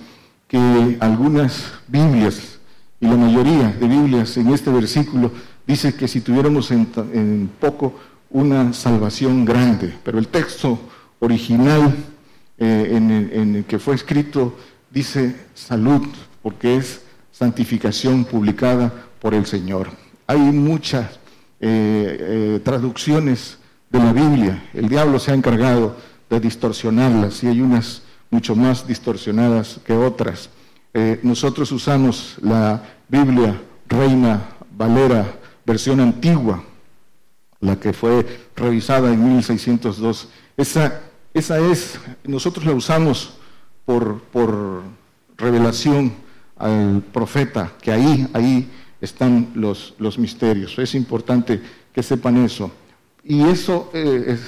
que 0.47 0.97
algunas 0.99 1.65
Biblias 1.87 2.59
y 2.99 3.07
la 3.07 3.15
mayoría 3.15 3.71
de 3.79 3.87
Biblias 3.87 4.35
en 4.37 4.49
este 4.53 4.71
versículo 4.71 5.31
dice 5.69 5.93
que 5.93 6.07
si 6.07 6.21
tuviéramos 6.21 6.71
en, 6.71 7.47
poco 7.59 7.93
una 8.31 8.73
salvación 8.73 9.45
grande, 9.45 9.93
pero 10.03 10.17
el 10.17 10.27
texto 10.27 10.79
original 11.19 11.95
eh, 12.57 12.93
en, 12.95 13.55
el, 13.55 13.65
que 13.65 13.77
fue 13.77 13.93
escrito 13.93 14.57
dice 14.89 15.35
salud, 15.53 16.01
porque 16.41 16.77
es 16.77 17.03
santificación 17.31 18.25
publicada 18.25 18.91
por 19.21 19.35
el 19.35 19.45
Señor. 19.45 19.89
Hay 20.25 20.39
muchas 20.39 21.05
eh, 21.59 22.17
eh, 22.19 22.61
traducciones 22.63 23.59
de 23.91 23.99
la 23.99 24.11
Biblia, 24.11 24.69
el 24.73 24.89
diablo 24.89 25.19
se 25.19 25.31
ha 25.31 25.35
encargado 25.35 25.95
de 26.31 26.39
distorsionarlas 26.39 27.43
y 27.43 27.47
hay 27.47 27.61
unas 27.61 28.01
mucho 28.31 28.55
más 28.55 28.87
distorsionadas 28.87 29.79
que 29.85 29.93
otras. 29.93 30.49
Nosotros 31.23 31.71
usamos 31.71 32.35
la 32.41 32.83
Biblia 33.07 33.59
Reina 33.87 34.41
Valera, 34.75 35.38
versión 35.69 35.99
antigua, 35.99 36.63
la 37.59 37.79
que 37.79 37.93
fue 37.93 38.25
revisada 38.55 39.13
en 39.13 39.23
1602. 39.23 40.27
Esa, 40.57 41.01
esa 41.31 41.59
es, 41.59 41.99
nosotros 42.23 42.65
la 42.65 42.73
usamos 42.73 43.35
por, 43.85 44.19
por 44.33 44.81
revelación 45.37 46.11
al 46.57 47.03
profeta, 47.13 47.71
que 47.83 47.91
ahí, 47.91 48.27
ahí 48.33 48.67
están 48.99 49.51
los, 49.53 49.93
los 49.99 50.17
misterios. 50.17 50.77
Es 50.79 50.95
importante 50.95 51.61
que 51.93 52.01
sepan 52.01 52.37
eso. 52.37 52.71
Y 53.23 53.43
eso 53.43 53.91
eh, 53.93 54.39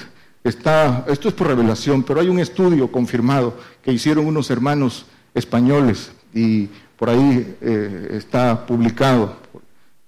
está, 0.44 1.06
esto 1.08 1.28
es 1.30 1.36
por 1.36 1.48
revelación, 1.48 2.02
pero 2.02 2.20
hay 2.20 2.30
un 2.30 2.40
estudio 2.40 2.92
confirmado 2.92 3.56
que 3.84 3.94
hicieron 3.94 4.26
unos 4.26 4.50
hermanos 4.50 5.06
españoles 5.36 6.12
y 6.34 6.68
por 6.98 7.12
ahí 7.12 7.56
eh, 7.62 8.08
está 8.14 8.66
publicado 8.66 9.41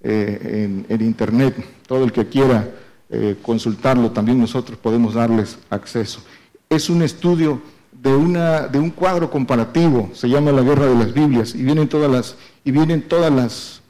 eh, 0.04 0.84
en, 0.88 1.00
internet. 1.02 1.54
Todo 1.86 2.04
el 2.04 2.12
que 2.12 2.28
quiera 2.28 2.68
eh, 3.10 3.36
consultarlo, 3.42 4.10
también 4.10 4.38
nosotros 4.38 4.78
podemos 4.78 5.14
darles 5.14 5.58
acceso. 5.70 6.20
Es 6.68 6.88
un 6.88 7.02
estudio 7.02 7.60
de, 7.90 8.14
una, 8.14 8.68
de 8.68 8.78
un 8.78 8.90
cuadro 8.90 9.30
comparativo, 9.30 10.10
se 10.12 10.28
llama 10.28 10.52
La 10.52 10.62
Guerra 10.62 10.86
de 10.86 10.94
las 10.94 11.12
Biblias, 11.12 11.54
y 11.54 11.62
vienen 11.62 11.88
todas 11.88 12.10
las, 12.10 12.36
y 12.64 12.70
vienen 12.70 13.02
todas 13.02 13.32
las 13.32 13.80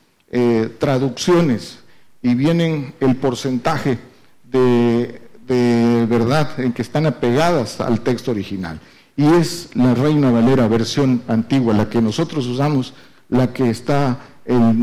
traducciones, 0.79 1.79
y 2.21 2.35
vienen 2.35 2.95
el 2.99 3.15
porcentaje 3.17 3.99
de, 4.51 5.21
de 5.47 6.07
verdad 6.09 6.59
en 6.59 6.73
que 6.73 6.83
están 6.83 7.07
apegadas 7.07 7.81
al 7.81 8.01
texto 8.01 8.33
original 8.33 8.81
y 9.17 9.27
es 9.27 9.71
la 9.75 9.95
Reina 9.95 10.31
Valera 10.31 10.67
versión 10.69 11.23
antigua, 11.29 11.75
la 11.75 11.89
que 11.89 12.01
nosotros 12.01 12.47
usamos, 12.47 12.95
la 13.29 13.53
que 13.53 13.71
está 13.71 14.19
el 14.45 14.79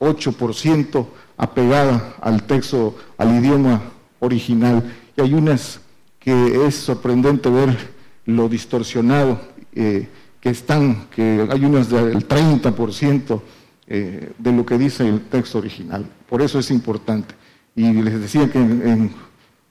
98% 0.00 1.06
apegada 1.36 2.16
al 2.20 2.42
texto, 2.44 2.96
al 3.18 3.38
idioma 3.38 3.82
original. 4.20 4.82
Y 5.16 5.20
hay 5.20 5.34
unas 5.34 5.80
que 6.18 6.66
es 6.66 6.74
sorprendente 6.74 7.48
ver 7.48 7.94
lo 8.26 8.48
distorsionado 8.48 9.40
eh, 9.74 10.08
que 10.40 10.50
están, 10.50 11.06
que 11.14 11.46
hay 11.50 11.64
unas 11.64 11.88
del 11.88 12.26
30% 12.26 13.40
eh, 13.88 14.32
de 14.36 14.52
lo 14.52 14.66
que 14.66 14.78
dice 14.78 15.08
el 15.08 15.20
texto 15.22 15.58
original. 15.58 16.06
Por 16.28 16.42
eso 16.42 16.58
es 16.58 16.70
importante. 16.70 17.34
Y 17.74 17.92
les 17.92 18.20
decía 18.20 18.50
que 18.50 18.58
en 18.58 19.14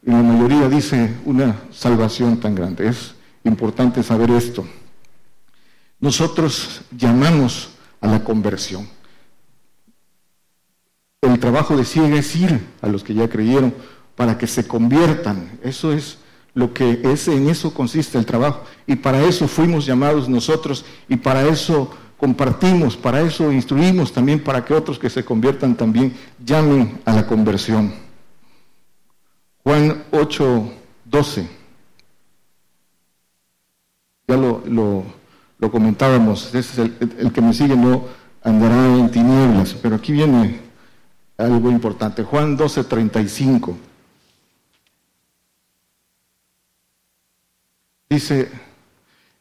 la 0.03 0.21
mayoría 0.21 0.69
dice 0.69 1.15
una 1.25 1.61
salvación 1.71 2.39
tan 2.39 2.53
grande. 2.53 2.87
Es 2.87 3.15
importante 3.43 4.03
saber 4.03 4.29
esto. 4.31 4.65
Nosotros 5.99 6.81
llamamos 6.95 7.71
a 7.99 8.07
la 8.07 8.23
conversión. 8.23 8.87
El 11.25 11.39
trabajo 11.39 11.75
de 11.75 11.85
ciega 11.85 12.17
es 12.17 12.35
ir 12.35 12.61
a 12.81 12.87
los 12.87 13.03
que 13.03 13.13
ya 13.13 13.27
creyeron 13.27 13.73
para 14.15 14.37
que 14.37 14.47
se 14.47 14.67
conviertan. 14.67 15.59
Eso 15.63 15.91
es 15.91 16.19
lo 16.53 16.73
que 16.73 17.01
es, 17.03 17.27
en 17.27 17.49
eso 17.49 17.73
consiste 17.73 18.17
el 18.17 18.25
trabajo. 18.25 18.63
Y 18.85 18.95
para 18.95 19.23
eso 19.23 19.47
fuimos 19.47 19.85
llamados 19.85 20.29
nosotros 20.29 20.85
y 21.09 21.15
para 21.15 21.47
eso 21.47 21.89
compartimos, 22.17 22.95
para 22.95 23.21
eso 23.21 23.51
instruimos 23.51 24.13
también 24.13 24.43
para 24.43 24.63
que 24.63 24.73
otros 24.73 24.99
que 24.99 25.09
se 25.09 25.25
conviertan 25.25 25.75
también 25.75 26.13
llamen 26.43 27.01
a 27.05 27.13
la 27.13 27.25
conversión. 27.25 27.93
Juan 29.63 30.03
8, 30.11 30.71
12 31.05 31.65
ya 34.27 34.37
lo, 34.37 34.63
lo, 35.59 35.71
comentábamos, 35.71 36.53
es 36.53 36.77
el, 36.77 36.95
el, 37.19 37.31
que 37.31 37.41
me 37.41 37.53
sigue 37.53 37.75
no 37.75 38.03
andará 38.43 38.97
en 38.97 39.09
tinieblas, 39.09 39.73
pero 39.73 39.95
aquí 39.95 40.11
viene 40.11 40.64
algo 41.37 41.69
importante. 41.69 42.23
Juan 42.23 42.55
12, 42.55 42.83
35. 42.83 43.77
Dice, 48.09 48.49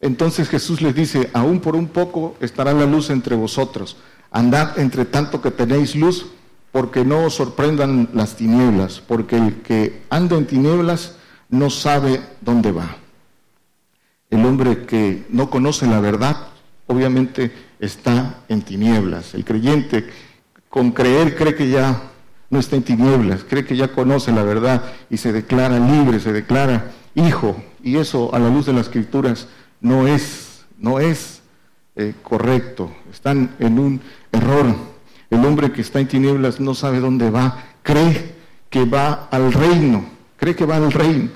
entonces 0.00 0.48
Jesús 0.48 0.80
les 0.83 0.94
dice, 0.94 1.30
aún 1.33 1.61
por 1.61 1.76
un 1.76 1.88
poco 1.88 2.37
estará 2.40 2.72
la 2.72 2.87
luz 2.87 3.11
entre 3.11 3.37
vosotros. 3.37 3.96
Andad 4.30 4.78
entre 4.78 5.04
tanto 5.04 5.40
que 5.40 5.50
tenéis 5.50 5.94
luz, 5.94 6.26
porque 6.72 7.04
no 7.04 7.24
os 7.24 7.35
sorprendan 7.35 8.09
las 8.14 8.35
tinieblas, 8.35 9.00
porque 9.00 9.37
el 9.37 9.62
que 9.62 10.02
anda 10.11 10.37
en 10.37 10.46
tinieblas 10.46 11.16
no 11.48 11.70
sabe 11.70 12.20
dónde 12.40 12.72
va. 12.72 12.96
El 14.28 14.44
hombre 14.44 14.85
que 14.85 15.24
no 15.28 15.50
conoce 15.50 15.87
la 15.87 16.00
verdad, 16.00 16.48
obviamente 16.88 17.52
está 17.78 18.40
en 18.48 18.62
tinieblas. 18.62 19.35
El 19.35 19.44
creyente 19.44 20.11
con 20.74 20.90
creer 20.90 21.37
cree 21.37 21.54
que 21.54 21.68
ya 21.70 22.02
no 22.50 22.58
está 22.58 22.74
en 22.74 22.82
tinieblas, 22.82 23.44
cree 23.48 23.64
que 23.64 23.76
ya 23.76 23.92
conoce 23.92 24.32
la 24.32 24.42
verdad 24.42 24.82
y 25.08 25.18
se 25.18 25.32
declara 25.32 25.78
libre, 25.78 26.18
se 26.18 26.32
declara 26.32 26.90
hijo. 27.14 27.54
Y 27.84 27.96
eso 27.98 28.34
a 28.34 28.40
la 28.40 28.48
luz 28.48 28.66
de 28.66 28.72
las 28.72 28.87
escrituras 28.87 29.46
no 29.80 30.08
es, 30.08 30.64
no 30.76 30.98
es 30.98 31.42
eh, 31.94 32.12
correcto. 32.24 32.90
Están 33.12 33.54
en 33.60 33.78
un 33.78 34.00
error. 34.32 34.66
El 35.30 35.44
hombre 35.44 35.70
que 35.70 35.80
está 35.80 36.00
en 36.00 36.08
tinieblas 36.08 36.58
no 36.58 36.74
sabe 36.74 36.98
dónde 36.98 37.30
va, 37.30 37.56
cree 37.84 38.34
que 38.68 38.84
va 38.84 39.28
al 39.30 39.52
reino, 39.52 40.04
cree 40.37 40.56
que 40.56 40.66
va 40.66 40.78
al 40.78 40.90
reino 40.90 41.30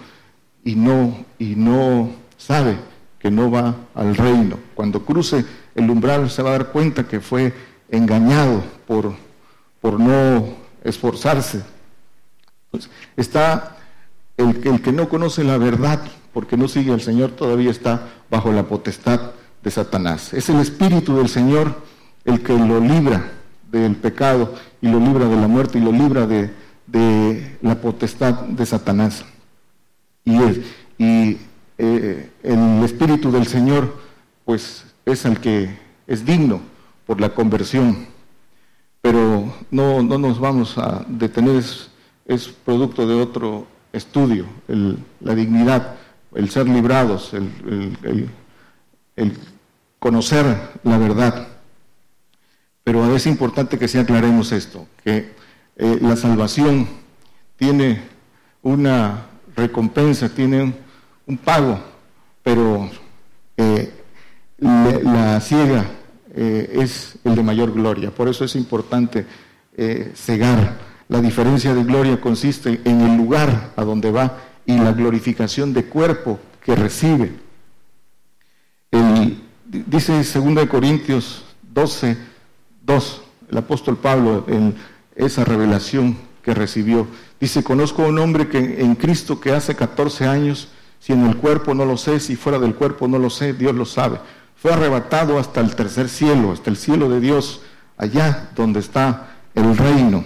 y 0.64 0.74
no, 0.74 1.16
y 1.38 1.54
no 1.54 2.10
sabe 2.36 2.76
que 3.20 3.30
no 3.30 3.52
va 3.52 3.76
al 3.94 4.16
reino. 4.16 4.58
Cuando 4.74 5.04
cruce 5.04 5.44
el 5.76 5.88
umbral 5.88 6.28
se 6.28 6.42
va 6.42 6.48
a 6.50 6.58
dar 6.58 6.72
cuenta 6.72 7.06
que 7.06 7.20
fue 7.20 7.52
engañado 7.88 8.64
por, 8.84 9.27
por 9.88 9.98
no 9.98 10.44
esforzarse. 10.84 11.62
Pues, 12.70 12.90
está 13.16 13.78
el, 14.36 14.60
el 14.66 14.82
que 14.82 14.92
no 14.92 15.08
conoce 15.08 15.42
la 15.44 15.56
verdad 15.56 16.02
porque 16.34 16.58
no 16.58 16.68
sigue 16.68 16.92
al 16.92 17.00
Señor 17.00 17.30
todavía 17.30 17.70
está 17.70 18.06
bajo 18.28 18.52
la 18.52 18.64
potestad 18.64 19.30
de 19.62 19.70
Satanás. 19.70 20.34
Es 20.34 20.50
el 20.50 20.60
Espíritu 20.60 21.16
del 21.16 21.30
Señor 21.30 21.74
el 22.26 22.42
que 22.42 22.52
lo 22.52 22.80
libra 22.80 23.32
del 23.72 23.96
pecado 23.96 24.54
y 24.82 24.88
lo 24.88 25.00
libra 25.00 25.24
de 25.24 25.36
la 25.36 25.48
muerte 25.48 25.78
y 25.78 25.80
lo 25.80 25.90
libra 25.90 26.26
de, 26.26 27.56
la 27.62 27.80
potestad 27.80 28.34
de 28.42 28.66
Satanás. 28.66 29.24
Y, 30.22 30.36
y 30.98 31.38
eh, 31.78 32.28
el 32.42 32.84
Espíritu 32.84 33.32
del 33.32 33.46
Señor, 33.46 33.96
pues 34.44 34.84
es 35.06 35.24
el 35.24 35.40
que 35.40 35.78
es 36.06 36.26
digno 36.26 36.60
por 37.06 37.22
la 37.22 37.30
conversión. 37.30 38.17
Pero 39.00 39.52
no, 39.70 40.02
no 40.02 40.18
nos 40.18 40.38
vamos 40.38 40.76
a 40.78 41.04
detener, 41.08 41.62
es, 42.26 42.48
producto 42.64 43.06
de 43.06 43.14
otro 43.14 43.66
estudio, 43.92 44.46
la 45.20 45.34
dignidad, 45.34 45.96
el 46.34 46.50
ser 46.50 46.68
librados, 46.68 47.32
el, 47.32 48.28
conocer 49.98 50.44
la 50.84 50.98
verdad. 50.98 51.48
Pero 52.84 53.14
es 53.14 53.26
importante 53.26 53.78
que 53.78 53.88
sí 53.88 53.98
aclaremos 53.98 54.52
esto, 54.52 54.86
que 55.04 55.32
eh, 55.76 55.98
la 56.00 56.16
salvación 56.16 56.88
tiene 57.56 58.02
una 58.62 59.26
recompensa, 59.56 60.28
tiene 60.28 60.74
un 61.26 61.36
pago, 61.36 61.78
pero 62.42 62.88
eh, 63.56 63.92
la, 64.58 65.40
ciega 65.40 65.84
eh, 66.40 66.70
es 66.82 67.16
el 67.24 67.34
de 67.34 67.42
mayor 67.42 67.72
gloria. 67.72 68.12
Por 68.12 68.28
eso 68.28 68.44
es 68.44 68.54
importante 68.54 69.26
eh, 69.76 70.12
cegar. 70.14 70.78
La 71.08 71.20
diferencia 71.20 71.74
de 71.74 71.82
gloria 71.82 72.20
consiste 72.20 72.80
en 72.84 73.00
el 73.00 73.16
lugar 73.16 73.72
a 73.74 73.82
donde 73.82 74.12
va 74.12 74.38
y 74.64 74.78
la 74.78 74.92
glorificación 74.92 75.72
de 75.72 75.86
cuerpo 75.86 76.38
que 76.64 76.76
recibe. 76.76 77.32
dice 79.66 80.22
2 80.22 80.68
Corintios 80.68 81.44
12, 81.74 82.16
2, 82.82 83.22
el 83.50 83.58
apóstol 83.58 83.96
Pablo, 83.96 84.44
en 84.46 84.76
esa 85.16 85.44
revelación 85.44 86.16
que 86.42 86.54
recibió, 86.54 87.08
dice, 87.40 87.64
conozco 87.64 88.04
a 88.04 88.08
un 88.08 88.18
hombre 88.20 88.48
que 88.48 88.80
en 88.80 88.94
Cristo 88.94 89.40
que 89.40 89.50
hace 89.50 89.74
14 89.74 90.26
años 90.26 90.68
si 91.00 91.12
en 91.12 91.26
el 91.26 91.36
cuerpo 91.36 91.74
no 91.74 91.84
lo 91.84 91.96
sé, 91.96 92.20
si 92.20 92.36
fuera 92.36 92.58
del 92.58 92.74
cuerpo 92.74 93.08
no 93.08 93.18
lo 93.18 93.30
sé, 93.30 93.52
Dios 93.52 93.74
lo 93.74 93.84
sabe. 93.84 94.18
Fue 94.60 94.72
arrebatado 94.72 95.38
hasta 95.38 95.60
el 95.60 95.74
tercer 95.76 96.08
cielo, 96.08 96.52
hasta 96.52 96.70
el 96.70 96.76
cielo 96.76 97.08
de 97.08 97.20
Dios, 97.20 97.60
allá 97.96 98.50
donde 98.56 98.80
está 98.80 99.36
el 99.54 99.76
reino. 99.76 100.24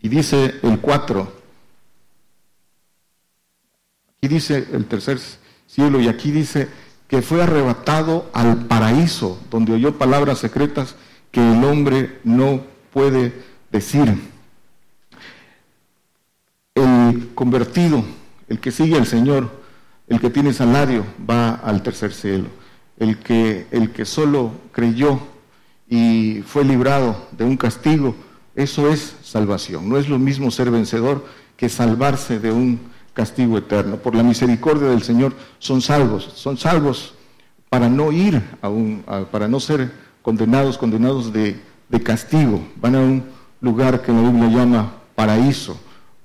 Y 0.00 0.08
dice 0.08 0.58
el 0.62 0.80
4, 0.80 1.32
aquí 4.16 4.28
dice 4.28 4.68
el 4.72 4.86
tercer 4.86 5.18
cielo 5.66 6.00
y 6.00 6.08
aquí 6.08 6.30
dice 6.30 6.68
que 7.06 7.20
fue 7.20 7.42
arrebatado 7.42 8.30
al 8.32 8.66
paraíso, 8.66 9.40
donde 9.50 9.72
oyó 9.72 9.98
palabras 9.98 10.38
secretas 10.38 10.94
que 11.30 11.40
el 11.40 11.64
hombre 11.64 12.20
no 12.24 12.62
puede 12.92 13.32
decir. 13.70 14.30
El 16.74 17.30
convertido, 17.34 18.04
el 18.48 18.60
que 18.60 18.70
sigue 18.70 18.96
al 18.96 19.06
Señor, 19.06 19.50
el 20.06 20.20
que 20.20 20.30
tiene 20.30 20.52
salario 20.52 21.04
va 21.28 21.54
al 21.56 21.82
tercer 21.82 22.12
cielo. 22.12 22.48
El 22.98 23.18
que, 23.18 23.66
el 23.70 23.92
que 23.92 24.04
solo 24.04 24.52
creyó 24.72 25.20
y 25.88 26.42
fue 26.46 26.64
librado 26.64 27.16
de 27.32 27.44
un 27.44 27.56
castigo, 27.56 28.14
eso 28.54 28.88
es 28.90 29.16
salvación. 29.22 29.88
No 29.88 29.98
es 29.98 30.08
lo 30.08 30.18
mismo 30.18 30.50
ser 30.50 30.70
vencedor 30.70 31.24
que 31.56 31.68
salvarse 31.68 32.38
de 32.38 32.52
un 32.52 32.80
castigo 33.14 33.58
eterno. 33.58 33.96
Por 33.96 34.14
la 34.14 34.22
misericordia 34.22 34.88
del 34.88 35.02
Señor 35.02 35.32
son 35.58 35.80
salvos, 35.80 36.32
son 36.34 36.56
salvos 36.56 37.14
para 37.68 37.88
no 37.88 38.12
ir 38.12 38.42
a 38.62 38.68
un, 38.68 39.04
para 39.30 39.48
no 39.48 39.60
ser 39.60 39.90
condenados, 40.22 40.78
condenados 40.78 41.32
de, 41.32 41.60
de 41.88 42.02
castigo. 42.02 42.60
Van 42.76 42.94
a 42.94 43.00
un 43.00 43.24
lugar 43.60 44.02
que 44.02 44.12
la 44.12 44.22
Biblia 44.22 44.48
llama 44.48 44.92
paraíso 45.14 45.78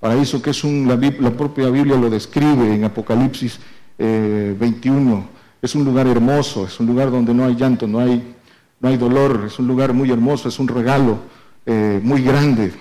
paraíso 0.04 0.42
que 0.42 0.50
es 0.50 0.66
un, 0.66 0.86
la, 0.86 1.32
propia 1.32 1.70
Biblia 1.70 1.96
lo 1.96 2.10
describe 2.10 2.76
en 2.76 2.84
Apocalipsis 2.84 3.58
21. 3.98 5.24
Es 5.64 5.76
un 5.76 5.86
lugar 5.86 6.08
hermoso, 6.08 6.68
es 6.68 6.78
un 6.82 6.88
lugar 6.88 7.10
donde 7.10 7.34
no 7.34 7.46
hay 7.46 7.56
llanto, 7.56 7.88
no 7.88 8.00
hay, 8.00 8.36
no 8.82 8.90
hay 8.90 8.98
dolor, 8.98 9.46
es 9.48 9.58
un 9.60 9.66
lugar 9.66 9.94
muy 9.94 10.12
hermoso, 10.12 10.50
es 10.50 10.60
un 10.60 10.68
regalo 10.68 11.20
eh, 11.66 12.02
muy 12.04 12.22
grande, 12.22 12.74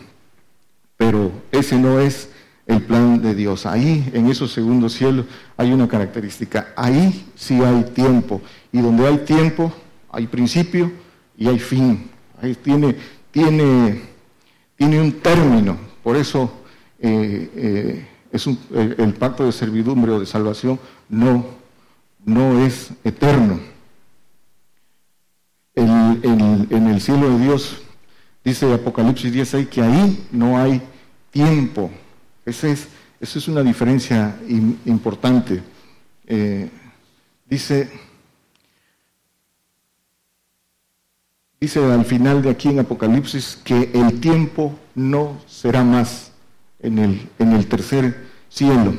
pero 0.97 1.31
ese 1.53 1.79
no 1.79 2.01
es 2.01 2.29
el 2.66 2.83
plan 2.83 3.23
de 3.23 3.37
Dios. 3.37 3.66
Ahí, 3.66 4.11
en 4.12 4.29
esos 4.29 4.53
segundos 4.53 4.95
cielos, 4.95 5.27
hay 5.57 5.73
una 5.73 5.87
característica. 5.87 6.73
Ahí 6.75 7.25
sí 7.37 7.62
hay 7.62 7.85
tiempo. 7.85 8.40
Y 8.73 8.81
donde 8.81 9.07
hay 9.07 9.18
tiempo, 9.18 9.73
hay 10.11 10.27
principio 10.27 10.90
y 11.38 11.47
hay 11.47 11.61
fin. 11.61 12.11
Ahí 12.40 12.57
tiene, 12.57 12.97
tiene, 13.31 14.03
tiene 14.77 15.01
un 15.01 15.12
término. 15.12 15.77
Por 16.03 16.16
eso 16.16 16.51
eh, 16.99 17.49
eh, 17.55 18.09
es 18.33 18.49
el, 18.75 19.14
pacto 19.14 19.45
de 19.45 19.53
servidumbre 19.53 20.11
o 20.11 20.18
de 20.18 20.27
salvación 20.27 20.81
no, 21.09 21.62
no 22.25 22.65
es 22.65 22.91
eterno. 23.05 23.61
en 25.75 26.87
el 26.87 27.01
cielo 27.01 27.31
de 27.31 27.45
Dios, 27.45 27.83
dice 28.45 28.73
Apocalipsis 28.73 29.33
16, 29.33 29.69
que 29.69 29.83
ahí 29.83 30.27
no 30.31 30.59
hay 30.59 30.83
tiempo. 31.31 31.91
Esa 32.45 32.69
es, 32.69 32.89
esa 33.21 33.39
es 33.39 33.49
una 33.49 33.63
diferencia 33.63 34.37
importante. 34.85 35.63
Eh, 36.27 36.71
dice, 37.49 37.91
dice 41.61 41.85
al 41.85 42.05
final 42.05 42.43
de 42.43 42.51
aquí 42.51 42.69
en 42.69 42.81
Apocalipsis 42.81 43.59
que 43.65 43.91
el 43.95 44.21
tiempo 44.21 44.79
no 44.95 45.41
será 45.47 45.83
más 45.83 46.33
en 46.81 46.99
el, 46.99 47.29
en 47.39 47.53
el 47.53 47.67
tercer 47.67 48.29
cielo. 48.49 48.95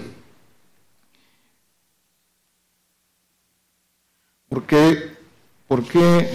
¿Por 4.54 4.66
qué, 4.66 5.16
¿Por 5.68 5.84
qué 5.84 6.30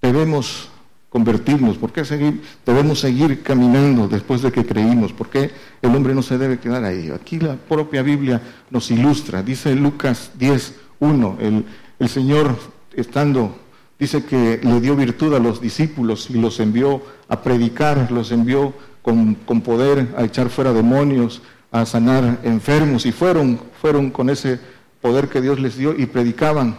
debemos 0.00 0.70
convertirnos? 1.10 1.76
¿Por 1.76 1.92
qué 1.92 2.02
seguir, 2.02 2.42
debemos 2.64 3.00
seguir 3.00 3.42
caminando 3.42 4.08
después 4.08 4.40
de 4.40 4.50
que 4.50 4.64
creímos? 4.64 5.12
¿Por 5.12 5.28
qué 5.28 5.50
el 5.82 5.94
hombre 5.94 6.14
no 6.14 6.22
se 6.22 6.38
debe 6.38 6.58
quedar 6.58 6.84
ahí? 6.84 7.10
Aquí 7.10 7.40
la 7.40 7.56
propia 7.56 8.00
Biblia 8.00 8.40
nos 8.70 8.90
ilustra. 8.90 9.42
Dice 9.42 9.74
Lucas 9.74 10.30
10, 10.38 10.76
1, 11.00 11.36
el, 11.42 11.66
el 11.98 12.08
Señor 12.08 12.56
estando, 12.94 13.54
dice 13.98 14.24
que 14.24 14.58
le 14.62 14.80
dio 14.80 14.96
virtud 14.96 15.34
a 15.34 15.40
los 15.40 15.60
discípulos 15.60 16.30
y 16.30 16.40
los 16.40 16.58
envió 16.58 17.02
a 17.28 17.42
predicar, 17.42 18.10
los 18.10 18.32
envió 18.32 18.72
con, 19.02 19.34
poder 19.62 20.14
a 20.16 20.24
echar 20.24 20.48
fuera 20.48 20.72
demonios, 20.72 21.42
a 21.70 21.84
sanar 21.84 22.38
enfermos, 22.44 23.04
y 23.04 23.12
fueron, 23.12 23.60
fueron 23.78 24.10
con 24.10 24.30
ese 24.30 24.58
poder 25.00 25.28
que 25.28 25.40
Dios 25.40 25.60
les 25.60 25.76
dio 25.76 25.94
y 25.96 26.06
predicaban, 26.06 26.76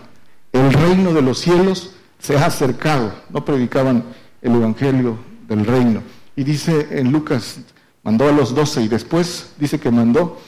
el 0.51 0.71
reino 0.73 1.13
de 1.13 1.21
los 1.21 1.39
cielos 1.39 1.91
se 2.19 2.37
ha 2.37 2.45
acercado, 2.45 3.13
no 3.29 3.45
predicaban 3.45 4.03
el 4.41 4.55
evangelio 4.55 5.17
del 5.47 5.65
reino. 5.65 6.01
Y 6.35 6.43
dice 6.43 6.87
en 6.91 7.11
Lucas, 7.11 7.59
mandó 8.03 8.27
a 8.27 8.31
los 8.31 8.55
doce 8.55 8.81
y 8.81 8.87
después 8.87 9.51
dice 9.57 9.79
que 9.79 9.91
mandó, 9.91 10.39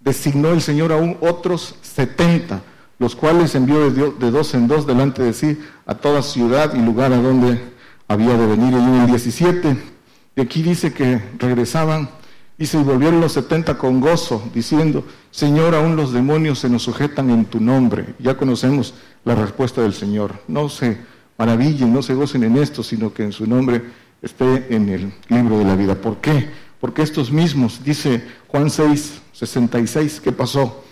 designó 0.00 0.50
el 0.50 0.62
Señor 0.62 0.92
aún 0.92 1.16
otros 1.20 1.74
setenta, 1.82 2.62
los 2.98 3.14
cuales 3.14 3.54
envió 3.54 3.90
de, 3.90 4.12
de 4.12 4.30
dos 4.30 4.54
en 4.54 4.68
dos 4.68 4.86
delante 4.86 5.22
de 5.22 5.32
sí 5.32 5.58
a 5.86 5.94
toda 5.94 6.22
ciudad 6.22 6.74
y 6.74 6.78
lugar 6.78 7.12
a 7.12 7.18
donde 7.18 7.60
había 8.08 8.36
de 8.36 8.46
venir. 8.46 8.72
Y 8.72 8.76
en 8.76 8.94
el 8.94 9.06
17 9.06 9.98
y 10.38 10.40
aquí 10.40 10.62
dice 10.62 10.92
que 10.92 11.20
regresaban, 11.36 12.08
y 12.58 12.66
volvieron 12.78 13.20
los 13.20 13.32
setenta 13.32 13.78
con 13.78 14.00
gozo, 14.00 14.42
diciendo, 14.52 15.04
Señor, 15.30 15.76
aún 15.76 15.94
los 15.94 16.12
demonios 16.12 16.58
se 16.58 16.68
nos 16.68 16.82
sujetan 16.82 17.30
en 17.30 17.44
tu 17.44 17.60
nombre. 17.60 18.14
Ya 18.18 18.36
conocemos 18.36 18.94
la 19.24 19.36
respuesta 19.36 19.80
del 19.80 19.94
Señor. 19.94 20.42
No 20.48 20.68
se 20.68 20.98
maravillen, 21.36 21.92
no 21.92 22.02
se 22.02 22.14
gocen 22.14 22.42
en 22.42 22.56
esto, 22.56 22.82
sino 22.82 23.14
que 23.14 23.22
en 23.22 23.32
su 23.32 23.46
nombre 23.46 23.82
esté 24.20 24.74
en 24.74 24.88
el 24.88 25.12
libro 25.28 25.58
de 25.58 25.64
la 25.64 25.76
vida. 25.76 25.94
¿Por 25.94 26.16
qué? 26.16 26.50
Porque 26.80 27.02
estos 27.02 27.30
mismos, 27.30 27.84
dice 27.84 28.24
Juan 28.48 28.70
6, 28.70 29.20
66, 29.32 30.20
¿qué 30.20 30.32
pasó? 30.32 30.82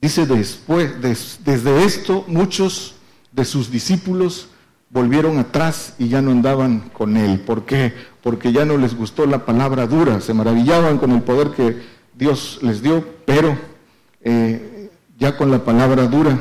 Dice 0.00 0.26
después, 0.26 1.00
desde 1.00 1.84
esto 1.84 2.24
muchos 2.26 2.96
de 3.30 3.44
sus 3.44 3.70
discípulos 3.70 4.48
volvieron 4.90 5.38
atrás 5.38 5.94
y 5.98 6.08
ya 6.08 6.22
no 6.22 6.30
andaban 6.30 6.90
con 6.90 7.16
él. 7.16 7.40
¿Por 7.40 7.64
qué? 7.64 7.92
Porque 8.22 8.52
ya 8.52 8.64
no 8.64 8.76
les 8.76 8.94
gustó 8.94 9.26
la 9.26 9.44
palabra 9.44 9.86
dura, 9.86 10.20
se 10.20 10.34
maravillaban 10.34 10.98
con 10.98 11.12
el 11.12 11.22
poder 11.22 11.50
que 11.50 11.82
Dios 12.14 12.58
les 12.62 12.82
dio, 12.82 13.04
pero 13.24 13.56
eh, 14.22 14.90
ya 15.18 15.36
con 15.36 15.50
la 15.50 15.64
palabra 15.64 16.06
dura 16.06 16.38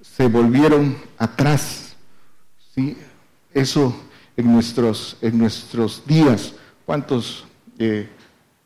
se 0.00 0.28
volvieron 0.28 0.96
atrás. 1.18 1.96
¿sí? 2.74 2.96
Eso 3.52 3.94
en 4.36 4.52
nuestros, 4.52 5.16
en 5.20 5.38
nuestros 5.38 6.02
días, 6.06 6.54
¿cuántos 6.86 7.44
eh, 7.78 8.08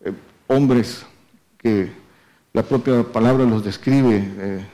eh, 0.05 0.13
hombres 0.47 1.05
que 1.59 1.91
la 2.53 2.63
propia 2.63 3.03
palabra 3.03 3.45
los 3.45 3.65
describe, 3.65 4.65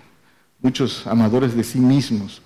muchos 0.60 1.06
amadores 1.06 1.56
de 1.56 1.64
sí 1.64 1.78
mismos, 1.78 2.42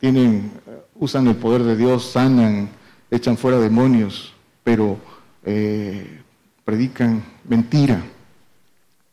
tienen, 0.00 0.50
usan 0.94 1.28
el 1.28 1.36
poder 1.36 1.62
de 1.62 1.76
Dios, 1.76 2.10
sanan, 2.12 2.70
echan 3.10 3.36
fuera 3.36 3.58
demonios, 3.58 4.32
pero 4.64 4.98
eh, 5.44 6.22
predican 6.64 7.22
mentira. 7.46 8.02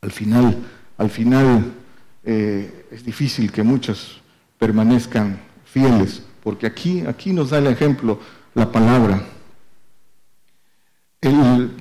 Al 0.00 0.10
final, 0.10 0.56
al 0.96 1.10
final 1.10 1.72
eh, 2.24 2.86
es 2.90 3.04
difícil 3.04 3.52
que 3.52 3.62
muchos 3.62 4.20
permanezcan 4.58 5.38
fieles, 5.64 6.22
porque 6.42 6.66
aquí, 6.66 7.04
aquí 7.06 7.32
nos 7.32 7.50
da 7.50 7.58
el 7.58 7.66
ejemplo 7.66 8.18
la 8.54 8.72
palabra. 8.72 9.22
El 11.20 11.72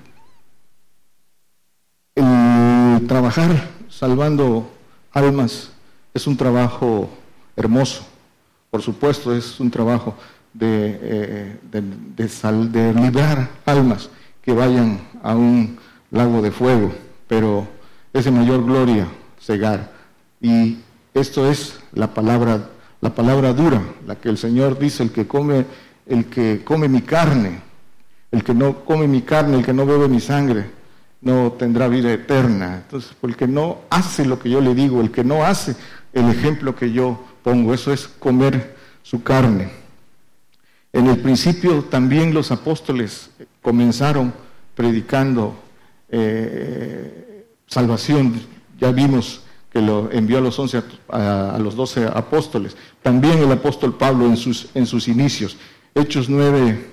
trabajar 3.08 3.70
salvando 3.90 4.70
almas 5.14 5.72
es 6.14 6.28
un 6.28 6.36
trabajo 6.36 7.10
hermoso 7.56 8.06
por 8.70 8.82
supuesto, 8.82 9.36
es 9.36 9.60
un 9.60 9.72
trabajo 9.72 10.16
de, 10.54 11.00
eh, 11.02 11.58
de, 11.72 12.94
librar 12.94 13.50
almas 13.66 14.10
que 14.42 14.54
vayan 14.54 15.00
a 15.24 15.36
un 15.36 15.78
lago 16.12 16.42
de 16.42 16.52
fuego, 16.52 16.92
pero 17.28 17.68
es 18.14 18.26
de 18.26 18.32
mayor 18.32 18.66
gloria 18.66 19.08
cegar. 19.40 19.92
Y 20.42 20.78
esto 21.14 21.50
es 21.50 21.80
la 21.94 22.14
palabra, 22.14 22.70
la 23.02 23.14
palabra 23.14 23.54
dura, 23.54 23.82
la 24.06 24.16
que 24.16 24.30
el 24.30 24.38
Señor 24.38 24.78
dice, 24.80 25.04
el 25.04 25.12
que 25.12 25.28
come, 25.28 25.66
el 26.06 26.26
que 26.26 26.64
come 26.64 26.88
mi 26.88 27.02
carne, 27.02 27.62
el 28.32 28.44
que 28.44 28.54
no 28.54 28.86
come 28.86 29.08
mi 29.08 29.22
carne, 29.22 29.58
el 29.58 29.66
que 29.66 29.74
no 29.74 29.86
bebe 29.86 30.08
mi 30.08 30.20
sangre, 30.20 30.77
no 31.22 31.54
tendrá 31.54 31.88
vida 31.88 32.12
eterna. 32.12 32.82
Entonces, 32.84 33.16
el 33.22 33.36
que 33.36 33.48
no 33.48 33.80
hace 33.90 34.26
lo 34.26 34.40
que 34.40 34.50
yo 34.50 34.62
le 34.62 34.76
digo, 34.76 35.02
el 35.02 35.12
que 35.12 35.24
no 35.24 35.46
hace 35.46 35.76
el 36.14 36.30
ejemplo 36.30 36.76
que 36.76 36.92
yo 36.92 37.24
pongo, 37.44 37.74
eso 37.74 37.92
es 37.94 38.08
comer 38.08 38.76
su 39.04 39.24
carne. 39.24 39.70
En 40.94 41.08
el 41.08 41.20
principio 41.20 41.84
también 41.84 42.34
los 42.34 42.52
apóstoles 42.52 43.30
comenzaron 43.62 44.34
predicando 44.76 45.56
eh, 46.10 47.46
salvación. 47.68 48.42
Ya 48.80 48.92
vimos 48.92 49.42
que 49.72 49.82
lo 49.82 50.12
envió 50.12 50.38
a 50.38 50.42
los 50.42 50.58
once 50.58 50.82
a, 51.10 51.58
los 51.60 51.76
doce 51.76 52.06
apóstoles. 52.06 52.76
También 53.02 53.40
el 53.40 53.52
apóstol 53.52 53.98
Pablo 53.98 54.26
en 54.26 54.38
sus, 54.38 54.70
en 54.74 54.86
sus 54.86 55.08
inicios. 55.08 55.58
Hechos 55.94 56.30
9, 56.30 56.90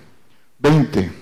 20. 0.59 1.13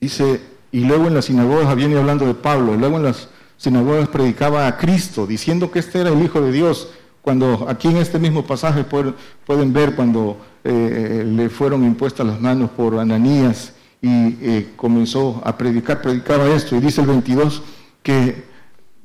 Dice, 0.00 0.40
y 0.72 0.80
luego 0.80 1.06
en 1.06 1.14
las 1.14 1.26
sinagogas 1.26 1.76
viene 1.76 1.98
hablando 1.98 2.26
de 2.26 2.34
Pablo, 2.34 2.74
luego 2.76 2.96
en 2.96 3.04
las 3.04 3.28
sinagogas 3.58 4.08
predicaba 4.08 4.66
a 4.66 4.78
Cristo, 4.78 5.26
diciendo 5.26 5.70
que 5.70 5.78
este 5.78 6.00
era 6.00 6.10
el 6.10 6.22
Hijo 6.22 6.40
de 6.40 6.50
Dios. 6.50 6.88
Cuando 7.20 7.66
aquí 7.68 7.86
en 7.86 7.98
este 7.98 8.18
mismo 8.18 8.44
pasaje 8.44 8.82
pueden, 8.82 9.72
ver 9.72 9.94
cuando 9.94 10.38
eh, 10.64 11.24
le 11.24 11.48
fueron 11.50 11.84
impuestas 11.84 12.26
las 12.26 12.40
manos 12.40 12.70
por 12.70 12.98
Ananías 12.98 13.74
y 14.00 14.08
eh, 14.08 14.72
comenzó 14.74 15.40
a 15.44 15.56
predicar, 15.56 16.02
predicaba 16.02 16.48
esto, 16.48 16.74
y 16.74 16.80
dice 16.80 17.02
el 17.02 17.06
22 17.06 17.62
que 18.02 18.42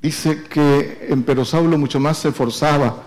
dice 0.01 0.43
que 0.49 1.15
pero 1.25 1.45
Saulo 1.45 1.77
mucho 1.77 1.99
más 1.99 2.17
se 2.17 2.29
esforzaba 2.29 3.03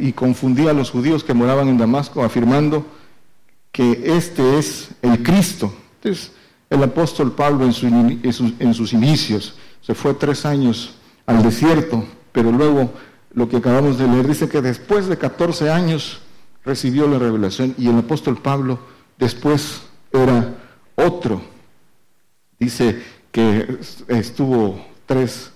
y 0.00 0.12
confundía 0.12 0.70
a 0.70 0.74
los 0.74 0.90
judíos 0.90 1.22
que 1.22 1.34
moraban 1.34 1.68
en 1.68 1.78
Damasco, 1.78 2.24
afirmando 2.24 2.84
que 3.70 4.16
este 4.16 4.58
es 4.58 4.88
el 5.02 5.22
Cristo. 5.22 5.72
Entonces, 5.96 6.32
el 6.72 6.82
apóstol 6.82 7.32
Pablo 7.32 7.66
en, 7.66 8.74
sus 8.74 8.92
inicios 8.94 9.54
se 9.82 9.94
fue 9.94 10.14
tres 10.14 10.46
años 10.46 10.94
al 11.26 11.42
desierto, 11.42 12.02
pero 12.32 12.50
luego 12.50 12.90
lo 13.34 13.46
que 13.46 13.58
acabamos 13.58 13.98
de 13.98 14.08
leer, 14.08 14.26
dice 14.26 14.48
que 14.48 14.62
después 14.62 15.06
de 15.06 15.18
14 15.18 15.70
años 15.70 16.22
recibió 16.64 17.06
la 17.06 17.18
revelación 17.18 17.74
y 17.76 17.88
el 17.88 17.98
apóstol 17.98 18.38
Pablo 18.38 18.78
después 19.18 19.82
era 20.12 20.54
otro. 20.94 21.42
Dice 22.58 23.02
que 23.30 23.78
estuvo 24.08 24.82
tres 25.04 25.52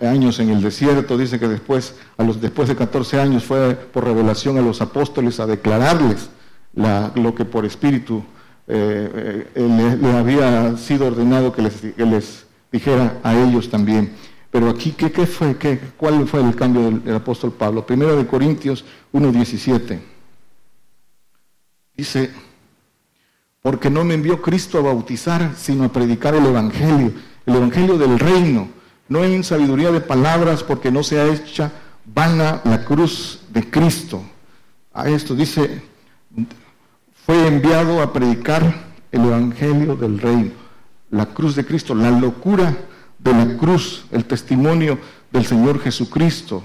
años 0.00 0.38
en 0.38 0.50
el 0.50 0.62
desierto, 0.62 1.18
dice 1.18 1.40
que 1.40 1.48
después, 1.48 1.96
a 2.16 2.22
los, 2.22 2.40
después 2.40 2.68
de 2.68 2.76
14 2.76 3.20
años 3.20 3.42
fue 3.42 3.74
por 3.74 4.04
revelación 4.04 4.56
a 4.56 4.62
los 4.62 4.80
apóstoles 4.80 5.40
a 5.40 5.46
declararles 5.46 6.30
lo 6.74 7.34
que 7.34 7.44
por 7.44 7.64
espíritu 7.64 8.24
eh, 8.66 9.46
eh, 9.54 9.98
le, 10.00 10.12
había 10.12 10.76
sido 10.76 11.06
ordenado 11.06 11.52
que 11.52 11.62
les, 11.62 11.74
que 11.74 12.06
les 12.06 12.46
dijera 12.72 13.20
a 13.22 13.34
ellos 13.34 13.68
también. 13.68 14.14
Pero 14.50 14.70
aquí, 14.70 14.92
¿qué, 14.92 15.26
fue? 15.26 15.56
Qué, 15.56 15.80
¿Cuál 15.96 16.26
fue 16.28 16.40
el 16.40 16.54
cambio 16.54 16.90
del, 16.90 17.16
apóstol 17.16 17.52
Pablo? 17.52 17.84
Primero 17.84 18.16
de 18.16 18.26
Corintios 18.26 18.84
1.17. 19.12 20.00
Dice, 21.96 22.30
porque 23.60 23.90
no 23.90 24.04
me 24.04 24.14
envió 24.14 24.40
Cristo 24.40 24.78
a 24.78 24.82
bautizar, 24.82 25.54
sino 25.56 25.84
a 25.84 25.92
predicar 25.92 26.34
el 26.34 26.46
Evangelio, 26.46 27.12
el 27.46 27.54
Evangelio 27.54 27.98
del 27.98 28.18
reino, 28.18 28.68
no 29.08 29.24
en 29.24 29.44
sabiduría 29.44 29.90
de 29.90 30.00
palabras, 30.00 30.62
porque 30.62 30.90
no 30.90 31.02
se 31.02 31.20
ha 31.20 31.26
hecha 31.26 31.72
vana 32.04 32.60
la 32.64 32.84
cruz 32.84 33.40
de 33.50 33.68
Cristo. 33.68 34.22
A 34.92 35.08
esto 35.08 35.34
dice, 35.34 35.82
fue 37.26 37.46
enviado 37.46 38.02
a 38.02 38.12
predicar 38.12 38.62
el 39.10 39.22
Evangelio 39.22 39.96
del 39.96 40.18
reino, 40.18 40.50
la 41.10 41.26
cruz 41.26 41.56
de 41.56 41.64
Cristo, 41.64 41.94
la 41.94 42.10
locura 42.10 42.76
de 43.18 43.32
la 43.32 43.56
cruz, 43.56 44.04
el 44.10 44.26
testimonio 44.26 44.98
del 45.32 45.46
Señor 45.46 45.80
Jesucristo. 45.80 46.62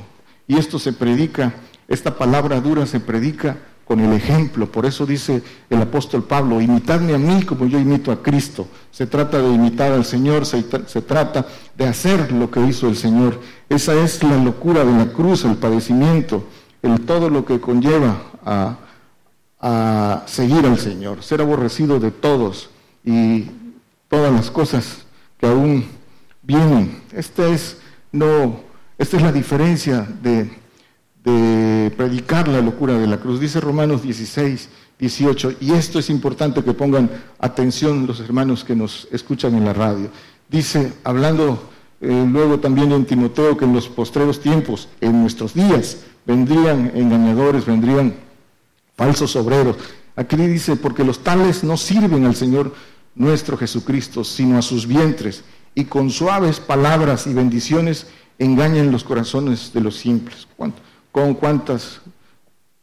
Y 0.48 0.58
esto 0.58 0.78
se 0.78 0.91
predica, 0.91 1.54
esta 1.88 2.17
palabra 2.17 2.60
dura 2.60 2.86
se 2.86 3.00
predica 3.00 3.58
con 3.86 4.02
el 4.02 4.12
ejemplo. 4.12 4.69
Por 4.69 4.86
eso 4.86 5.06
dice 5.06 5.41
el 5.69 5.82
apóstol 5.82 6.24
Pablo, 6.24 6.60
imitadme 6.60 7.13
a 7.13 7.17
mí 7.17 7.43
como 7.43 7.65
yo 7.65 7.80
imito 7.80 8.12
a 8.12 8.22
Cristo. 8.22 8.67
Se 8.91 9.08
trata 9.08 9.41
de 9.41 9.54
imitar 9.54 9.93
al 9.93 10.04
Señor, 10.04 10.45
se, 10.45 10.62
trata 10.63 11.48
de 11.78 11.88
hacer 11.88 12.34
lo 12.34 12.52
que 12.52 12.60
hizo 12.65 12.89
el 12.89 12.98
Señor. 12.98 13.39
Esa 13.69 13.93
es 13.93 14.22
la 14.24 14.38
locura 14.38 14.84
de 14.84 14.91
la 14.91 15.13
cruz, 15.13 15.45
el 15.45 15.56
padecimiento, 15.56 16.43
el 16.82 17.00
todo 17.02 17.30
lo 17.30 17.45
que 17.45 17.62
conlleva 17.62 18.17
a, 18.45 18.78
a 19.60 20.24
seguir 20.26 20.65
al 20.65 20.80
Señor, 20.80 21.24
ser 21.24 21.41
aborrecido 21.41 22.00
de 22.00 22.12
todos 22.12 22.69
y 23.04 23.45
todas 24.08 24.32
las 24.34 24.50
cosas 24.50 25.06
que 25.39 25.48
aún 25.48 25.86
vienen. 26.41 27.02
Esta 27.13 27.48
es, 27.48 27.78
no, 28.12 28.62
esta 28.98 29.17
es 29.17 29.24
la 29.24 29.32
diferencia 29.32 30.08
de, 30.22 30.58
predicar 31.95 32.48
la 32.48 32.62
locura 32.62 32.93
de 32.98 33.06
la 33.06 33.17
cruz. 33.17 33.39
Dice 33.39 33.60
Romanos 33.60 34.02
16, 34.02 34.69
18, 34.98 35.54
y 35.60 35.74
esto 35.74 36.00
es 36.00 36.10
importante 36.10 36.63
que 36.63 36.74
pongan 36.74 37.10
atención 37.38 38.08
los 38.08 38.19
hermanos 38.19 38.63
que 38.63 38.76
nos 38.76 39.08
escuchan 39.12 39.54
en 39.56 39.65
la 39.65 39.74
radio. 39.74 40.10
Dice, 40.50 40.93
hablando 41.04 41.69
eh, 42.02 42.26
luego 42.28 42.60
también 42.60 42.91
en 42.93 43.06
Timoteo, 43.06 43.58
que 43.58 43.65
en 43.65 43.74
los 43.74 43.89
postreros 43.89 44.39
tiempos, 44.39 44.88
en 45.02 45.22
nuestros 45.22 45.54
días, 45.54 45.98
vendrían 46.26 46.91
engañadores, 46.95 47.65
vendrían 47.65 48.15
falsos 49.00 49.34
obreros. 49.38 49.78
Aquí 50.18 50.36
dice, 50.36 50.76
porque 50.76 51.06
los 51.06 51.24
tales 51.24 51.64
no 51.64 51.78
sirven 51.78 52.26
al 52.26 52.36
Señor 52.36 52.76
nuestro 53.16 53.56
Jesucristo, 53.56 54.26
sino 54.26 54.58
a 54.58 54.62
sus 54.62 54.86
vientres 54.86 55.46
y 55.74 55.86
con 55.86 56.10
suaves 56.10 56.60
palabras 56.60 57.26
y 57.26 57.34
bendiciones 57.34 58.08
engañan 58.40 58.92
los 58.92 59.06
corazones 59.06 59.72
de 59.74 59.80
los 59.80 59.96
simples. 59.96 60.50
¿Con 61.14 61.34
cuántas, 61.36 62.02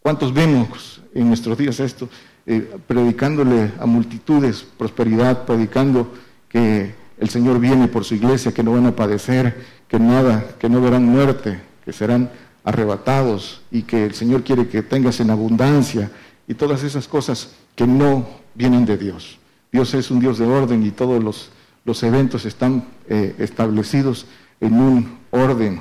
cuántos 0.01 0.33
vemos 0.33 1.03
en 1.15 1.29
nuestros 1.29 1.59
días 1.59 1.81
esto? 1.81 2.09
Eh, 2.47 2.79
predicándole 2.87 3.73
a 3.79 3.85
multitudes 3.85 4.65
prosperidad, 4.79 5.45
predicando 5.45 6.15
que 6.49 6.95
el 7.19 7.29
Señor 7.29 7.61
viene 7.61 7.89
por 7.89 8.07
su 8.07 8.15
iglesia, 8.15 8.55
que 8.55 8.63
no 8.63 8.73
van 8.73 8.87
a 8.87 8.97
padecer, 8.97 9.67
que 9.87 9.99
nada, 9.99 10.47
que 10.59 10.71
no 10.71 10.81
verán 10.81 11.05
muerte, 11.05 11.61
que 11.85 11.93
serán 11.93 12.31
arrebatados 12.67 13.63
y 13.71 13.83
que 13.83 14.05
el 14.05 14.15
Señor 14.15 14.43
quiere 14.43 14.69
que 14.69 14.83
tengas 14.83 15.21
en 15.21 15.31
abundancia 15.31 16.11
y 16.49 16.55
todas 16.55 16.83
esas 16.83 17.07
cosas 17.07 17.53
que 17.77 17.87
no 17.87 18.27
vienen 18.57 18.85
de 18.85 18.99
Dios. 18.99 19.39
Dios 19.71 19.95
es 19.95 20.11
un 20.11 20.19
Dios 20.19 20.39
de 20.39 20.47
orden 20.47 20.85
y 20.85 20.91
todos 20.91 21.23
los, 21.23 21.51
los 21.85 22.03
eventos 22.03 22.45
están 22.45 22.85
eh, 23.09 23.37
establecidos 23.39 24.27
en 24.61 24.81
un 24.81 25.19
orden 25.31 25.81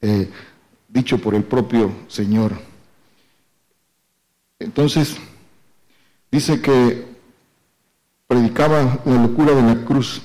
eh, 0.00 0.30
dicho 0.88 1.18
por 1.18 1.34
el 1.34 1.42
propio 1.42 1.90
Señor. 2.06 2.52
Entonces, 4.60 5.16
dice 6.30 6.60
que 6.60 7.06
predicaba 8.28 9.00
la 9.04 9.20
locura 9.20 9.52
de 9.52 9.62
la 9.62 9.84
cruz. 9.84 10.22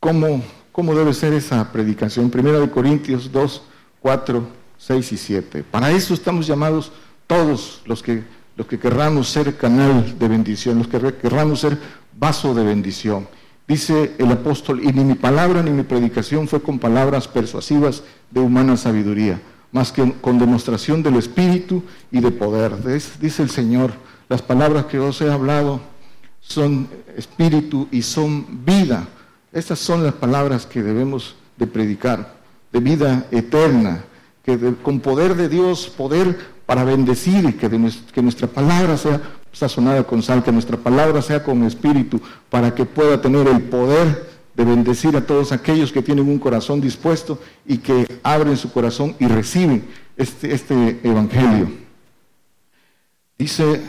¿Cómo, 0.00 0.42
cómo 0.72 0.96
debe 0.96 1.14
ser 1.14 1.32
esa 1.32 1.70
predicación? 1.70 2.28
Primera 2.28 2.58
de 2.58 2.68
Corintios 2.68 3.30
2, 3.30 3.62
4, 4.06 4.46
6 4.78 5.12
y 5.12 5.16
7. 5.16 5.64
Para 5.68 5.90
eso 5.90 6.14
estamos 6.14 6.46
llamados 6.46 6.92
todos 7.26 7.82
los 7.86 8.04
que, 8.04 8.22
los 8.56 8.68
que 8.68 8.78
querramos 8.78 9.28
ser 9.28 9.56
canal 9.56 10.16
de 10.16 10.28
bendición, 10.28 10.78
los 10.78 10.86
que 10.86 11.12
querramos 11.14 11.58
ser 11.58 11.76
vaso 12.16 12.54
de 12.54 12.62
bendición. 12.62 13.26
Dice 13.66 14.14
el 14.18 14.30
apóstol, 14.30 14.80
y 14.80 14.92
ni 14.92 15.02
mi 15.02 15.14
palabra 15.14 15.60
ni 15.60 15.72
mi 15.72 15.82
predicación 15.82 16.46
fue 16.46 16.62
con 16.62 16.78
palabras 16.78 17.26
persuasivas 17.26 18.04
de 18.30 18.38
humana 18.38 18.76
sabiduría, 18.76 19.42
más 19.72 19.90
que 19.90 20.12
con 20.20 20.38
demostración 20.38 21.02
del 21.02 21.16
Espíritu 21.16 21.82
y 22.12 22.20
de 22.20 22.30
poder. 22.30 22.76
Dice 23.18 23.42
el 23.42 23.50
Señor, 23.50 23.92
las 24.28 24.40
palabras 24.40 24.84
que 24.84 25.00
os 25.00 25.20
he 25.20 25.28
hablado 25.28 25.80
son 26.40 26.88
espíritu 27.16 27.88
y 27.90 28.02
son 28.02 28.64
vida. 28.64 29.08
Estas 29.52 29.80
son 29.80 30.04
las 30.04 30.14
palabras 30.14 30.64
que 30.64 30.80
debemos 30.80 31.34
de 31.56 31.66
predicar, 31.66 32.35
de 32.76 32.80
vida 32.80 33.26
eterna, 33.30 34.04
que 34.44 34.74
con 34.82 35.00
poder 35.00 35.34
de 35.34 35.48
Dios, 35.48 35.88
poder 35.88 36.38
para 36.66 36.84
bendecir, 36.84 37.56
que, 37.56 37.70
que 38.12 38.22
nuestra 38.22 38.46
palabra 38.46 38.98
sea 38.98 39.20
sazonada 39.50 40.04
con 40.04 40.22
sal, 40.22 40.44
que 40.44 40.52
nuestra 40.52 40.76
palabra 40.76 41.22
sea 41.22 41.42
con 41.42 41.62
espíritu, 41.64 42.20
para 42.50 42.74
que 42.74 42.84
pueda 42.84 43.18
tener 43.18 43.48
el 43.48 43.62
poder 43.62 44.28
de 44.54 44.64
bendecir 44.64 45.16
a 45.16 45.26
todos 45.26 45.52
aquellos 45.52 45.90
que 45.90 46.02
tienen 46.02 46.28
un 46.28 46.38
corazón 46.38 46.82
dispuesto 46.82 47.40
y 47.64 47.78
que 47.78 48.20
abren 48.22 48.58
su 48.58 48.70
corazón 48.70 49.16
y 49.18 49.26
reciben 49.26 49.86
este, 50.16 50.52
este 50.52 51.00
evangelio. 51.02 51.70
Dice 53.38 53.80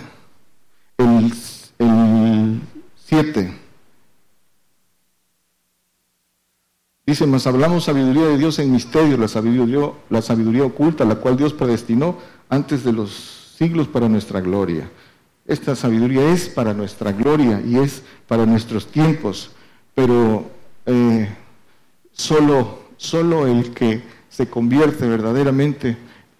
el 0.97 2.61
7. 3.05 3.66
Dice, 7.07 7.25
más 7.25 7.47
hablamos 7.47 7.85
sabiduría 7.85 8.25
de 8.25 8.37
Dios 8.37 8.59
en 8.59 8.69
misterio, 8.69 9.15
la 9.15 9.29
sabiduría, 9.29 9.93
la 10.09 10.21
sabiduría 10.21 10.65
oculta, 10.65 11.05
la 11.05 11.15
cual 11.15 11.37
Dios 11.37 11.53
predestinó 11.53 12.17
antes 12.49 12.83
de 12.83 12.91
los 12.91 13.53
siglos 13.57 13.87
para 13.87 14.09
nuestra 14.09 14.41
gloria. 14.41 14.89
Esta 15.45 15.73
sabiduría 15.77 16.29
es 16.33 16.49
para 16.49 16.73
nuestra 16.73 17.13
gloria 17.13 17.61
y 17.65 17.77
es 17.77 18.03
para 18.27 18.45
nuestros 18.45 18.87
tiempos, 18.87 19.51
pero 19.95 20.51
eh, 20.85 21.29
solo, 22.11 22.79
solo 22.97 23.47
el 23.47 23.73
que 23.73 24.03
se 24.27 24.49
convierte 24.49 25.07
verdaderamente, 25.07 25.95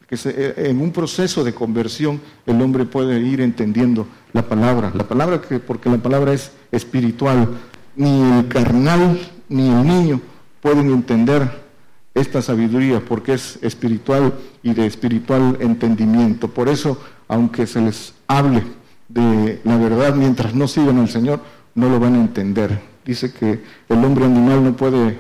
que 0.06 0.18
eh, 0.26 0.54
en 0.70 0.82
un 0.82 0.92
proceso 0.92 1.46
de 1.46 1.54
conversión, 1.54 2.20
el 2.46 2.62
hombre 2.62 2.84
puede 2.84 3.22
ir 3.22 3.40
entendiendo 3.40 4.06
la 4.34 4.42
palabra. 4.42 4.92
La 4.94 5.08
palabra 5.08 5.42
que, 5.42 5.60
porque 5.60 5.90
la 5.90 6.00
palabra 6.00 6.34
es 6.34 6.52
espiritual, 6.74 7.48
ni 7.96 8.40
el 8.40 8.50
carnal 8.50 9.18
ni 9.48 9.70
el 9.70 9.88
niño 9.88 10.22
pueden 10.62 10.90
entender 10.92 11.68
esta 12.14 12.42
sabiduría 12.42 13.00
porque 13.00 13.34
es 13.34 13.60
espiritual 13.62 14.34
y 14.64 14.74
de 14.74 14.86
espiritual 14.86 15.58
entendimiento. 15.60 16.48
Por 16.48 16.68
eso, 16.68 17.00
aunque 17.28 17.68
se 17.68 17.82
les 17.82 18.14
hable 18.28 18.64
de 19.08 19.62
la 19.64 19.78
verdad 19.78 20.16
mientras 20.16 20.54
no 20.54 20.68
sigan 20.68 20.98
al 20.98 21.10
Señor, 21.10 21.42
no 21.76 21.90
lo 21.90 22.00
van 22.00 22.16
a 22.16 22.22
entender. 22.22 22.82
Dice 23.06 23.32
que 23.32 23.64
el 23.88 24.04
hombre 24.04 24.26
animal 24.26 24.64
no 24.64 24.76
puede 24.76 25.10
eh, 25.10 25.16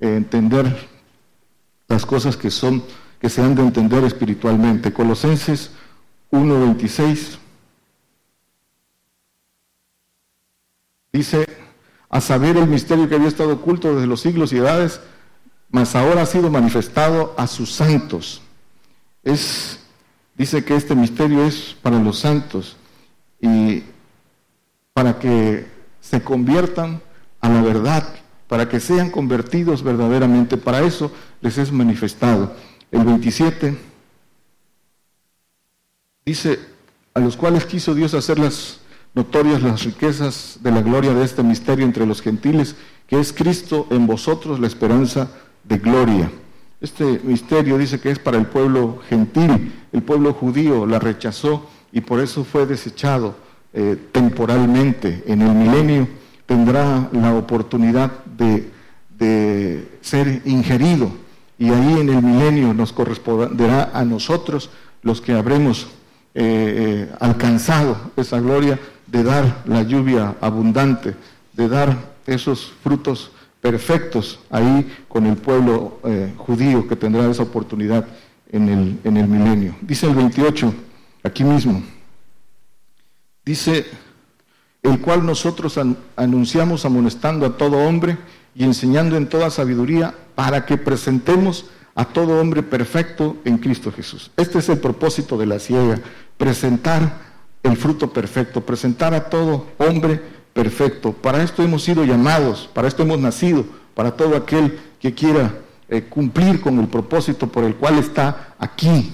entender 0.00 0.88
las 1.88 2.06
cosas 2.06 2.36
que 2.36 2.50
son 2.50 2.82
que 3.20 3.28
se 3.28 3.42
han 3.42 3.54
de 3.54 3.62
entender 3.62 4.02
espiritualmente. 4.04 4.92
Colosenses 4.92 5.72
1:26 6.30 7.38
dice 11.12 11.46
a 12.10 12.20
saber 12.20 12.56
el 12.56 12.66
misterio 12.66 13.08
que 13.08 13.14
había 13.14 13.28
estado 13.28 13.54
oculto 13.54 13.94
desde 13.94 14.08
los 14.08 14.20
siglos 14.20 14.52
y 14.52 14.58
edades, 14.58 15.00
mas 15.70 15.94
ahora 15.94 16.22
ha 16.22 16.26
sido 16.26 16.50
manifestado 16.50 17.34
a 17.38 17.46
sus 17.46 17.72
santos. 17.72 18.42
Es, 19.22 19.78
dice 20.36 20.64
que 20.64 20.74
este 20.74 20.96
misterio 20.96 21.44
es 21.44 21.76
para 21.80 22.00
los 22.00 22.18
santos 22.18 22.76
y 23.40 23.84
para 24.92 25.20
que 25.20 25.66
se 26.00 26.20
conviertan 26.20 27.00
a 27.40 27.48
la 27.48 27.62
verdad, 27.62 28.06
para 28.48 28.68
que 28.68 28.80
sean 28.80 29.10
convertidos 29.10 29.84
verdaderamente. 29.84 30.56
Para 30.56 30.80
eso 30.80 31.12
les 31.40 31.58
es 31.58 31.70
manifestado. 31.70 32.52
El 32.90 33.04
27 33.04 33.78
dice, 36.26 36.58
a 37.14 37.20
los 37.20 37.36
cuales 37.36 37.66
quiso 37.66 37.94
Dios 37.94 38.14
hacer 38.14 38.40
las 38.40 38.80
notorias 39.14 39.62
las 39.62 39.84
riquezas 39.84 40.58
de 40.62 40.70
la 40.70 40.82
gloria 40.82 41.12
de 41.12 41.24
este 41.24 41.42
misterio 41.42 41.84
entre 41.84 42.06
los 42.06 42.22
gentiles, 42.22 42.76
que 43.06 43.18
es 43.18 43.32
Cristo 43.32 43.86
en 43.90 44.06
vosotros 44.06 44.60
la 44.60 44.66
esperanza 44.66 45.30
de 45.64 45.78
gloria. 45.78 46.30
Este 46.80 47.20
misterio 47.24 47.76
dice 47.76 48.00
que 48.00 48.10
es 48.10 48.18
para 48.18 48.38
el 48.38 48.46
pueblo 48.46 49.00
gentil, 49.08 49.72
el 49.92 50.02
pueblo 50.02 50.32
judío 50.32 50.86
la 50.86 50.98
rechazó 50.98 51.68
y 51.92 52.00
por 52.00 52.20
eso 52.20 52.44
fue 52.44 52.66
desechado 52.66 53.34
eh, 53.74 53.96
temporalmente. 54.12 55.24
En 55.26 55.42
el 55.42 55.54
milenio 55.54 56.08
tendrá 56.46 57.08
la 57.12 57.34
oportunidad 57.34 58.10
de, 58.24 58.70
ser 60.00 60.40
ingerido 60.46 61.12
y 61.58 61.68
ahí 61.68 62.00
en 62.00 62.08
el 62.08 62.22
milenio 62.22 62.72
nos 62.72 62.90
corresponderá 62.90 63.90
a 63.92 64.02
nosotros 64.02 64.70
los 65.02 65.20
que 65.20 65.34
habremos 65.34 65.88
eh, 66.34 67.08
eh, 67.12 67.12
alcanzado 67.20 67.98
esa 68.16 68.40
gloria 68.40 68.78
de 69.10 69.22
dar 69.22 69.62
la 69.66 69.82
lluvia 69.82 70.36
abundante, 70.40 71.14
de 71.52 71.68
dar 71.68 71.96
esos 72.26 72.72
frutos 72.82 73.32
perfectos 73.60 74.40
ahí 74.50 74.90
con 75.08 75.26
el 75.26 75.36
pueblo 75.36 75.98
eh, 76.04 76.32
judío 76.36 76.86
que 76.88 76.96
tendrá 76.96 77.28
esa 77.30 77.42
oportunidad 77.42 78.06
en 78.50 78.68
el, 78.68 78.98
en 79.04 79.16
el 79.16 79.28
milenio. 79.28 79.74
Dice 79.80 80.06
el 80.06 80.14
28, 80.14 80.72
aquí 81.22 81.44
mismo, 81.44 81.82
dice, 83.44 83.86
el 84.82 85.00
cual 85.00 85.26
nosotros 85.26 85.78
anunciamos 86.16 86.84
amonestando 86.84 87.46
a 87.46 87.56
todo 87.56 87.78
hombre 87.78 88.16
y 88.54 88.64
enseñando 88.64 89.16
en 89.16 89.28
toda 89.28 89.50
sabiduría 89.50 90.14
para 90.34 90.64
que 90.64 90.78
presentemos 90.78 91.66
a 91.94 92.04
todo 92.04 92.40
hombre 92.40 92.62
perfecto 92.62 93.36
en 93.44 93.58
Cristo 93.58 93.92
Jesús. 93.92 94.30
Este 94.36 94.60
es 94.60 94.68
el 94.68 94.78
propósito 94.78 95.36
de 95.36 95.46
la 95.46 95.58
ciega, 95.58 96.00
presentar 96.38 97.29
el 97.62 97.76
fruto 97.76 98.12
perfecto, 98.12 98.60
presentar 98.60 99.14
a 99.14 99.28
todo 99.28 99.66
hombre 99.78 100.20
perfecto. 100.52 101.12
Para 101.12 101.42
esto 101.42 101.62
hemos 101.62 101.82
sido 101.82 102.04
llamados, 102.04 102.68
para 102.72 102.88
esto 102.88 103.02
hemos 103.02 103.18
nacido, 103.18 103.64
para 103.94 104.16
todo 104.16 104.36
aquel 104.36 104.78
que 104.98 105.14
quiera 105.14 105.60
eh, 105.88 106.02
cumplir 106.02 106.60
con 106.60 106.78
el 106.78 106.88
propósito 106.88 107.46
por 107.46 107.64
el 107.64 107.76
cual 107.76 107.98
está 107.98 108.54
aquí. 108.58 109.12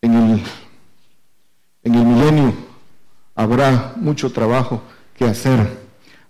En 0.00 0.14
el, 0.14 0.42
en 1.84 1.94
el 1.94 2.04
milenio 2.04 2.54
habrá 3.34 3.92
mucho 3.96 4.32
trabajo 4.32 4.82
que 5.16 5.24
hacer. 5.24 5.82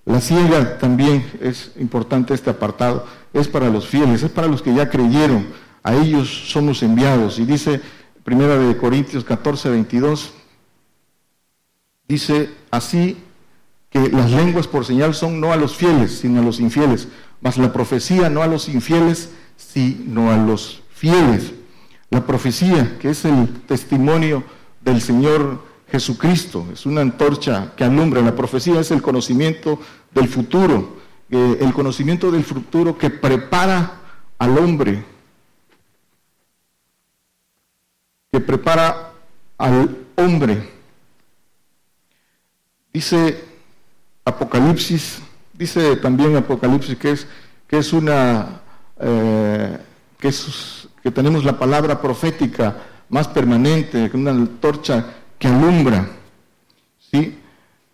La 0.05 0.21
ciega 0.21 0.79
también 0.79 1.31
es 1.41 1.73
importante 1.79 2.35
este 2.35 2.51
apartado, 2.51 3.07
es 3.33 3.47
para 3.47 3.71
los 3.71 3.87
fieles, 3.87 4.23
es 4.23 4.31
para 4.31 4.49
los 4.49 4.61
que 4.61 4.75
ya 4.75 4.91
creyeron, 4.91 5.47
a 5.85 5.95
ellos 5.95 6.51
somos 6.51 6.83
enviados. 6.83 7.39
Y 7.39 7.45
dice 7.45 7.81
Primera 8.25 8.57
de 8.57 8.77
Corintios 8.77 9.25
14, 9.25 9.69
22, 9.71 10.33
dice 12.07 12.51
así 12.71 13.17
que 13.91 14.09
las 14.11 14.31
lenguas 14.31 14.69
por 14.69 14.85
señal 14.85 15.15
son 15.15 15.41
no 15.41 15.53
a 15.53 15.57
los 15.57 15.75
fieles, 15.75 16.19
sino 16.19 16.41
a 16.41 16.45
los 16.45 16.61
infieles, 16.61 17.09
mas 17.41 17.59
la 17.59 17.73
profecía 17.73 18.31
no 18.31 18.43
a 18.43 18.47
los 18.47 18.69
infieles, 18.69 19.31
sino 19.57 20.31
a 20.31 20.37
los 20.37 20.83
fieles. 20.95 21.53
La 22.11 22.25
profecía, 22.25 22.97
que 22.99 23.11
es 23.11 23.25
el 23.25 23.49
testimonio 23.67 24.45
del 24.81 25.01
Señor 25.01 25.65
Jesucristo, 25.91 26.67
es 26.73 26.87
una 26.87 27.01
antorcha 27.01 27.73
que 27.77 27.85
alumbra. 27.85 28.23
La 28.23 28.37
profecía 28.37 28.81
es 28.81 28.93
el 28.93 29.03
conocimiento 29.03 29.81
del 30.15 30.29
futuro, 30.29 30.99
eh, 31.29 31.59
el 31.61 31.73
conocimiento 31.73 32.31
del 32.31 32.45
futuro 32.45 32.97
que 32.97 33.11
prepara 33.11 34.01
al 34.39 34.59
hombre 34.59 35.12
que 38.33 38.41
prepara 38.41 39.13
al 39.59 39.95
hombre. 40.17 40.71
Dice 42.91 43.45
Apocalipsis, 44.25 45.21
dice 45.53 45.97
también 45.97 46.35
Apocalipsis 46.37 46.97
que 46.97 47.11
es, 47.13 47.27
que 47.69 47.77
es 47.77 47.93
una, 47.93 48.63
eh, 48.99 49.79
que, 50.19 51.11
tenemos 51.11 51.45
la 51.45 51.59
palabra 51.59 52.01
profética 52.01 52.75
más 53.11 53.29
permanente, 53.29 54.11
una 54.15 54.31
antorcha 54.31 55.05
que 55.39 55.49
alumbra. 55.49 56.09
¿sí? 57.11 57.39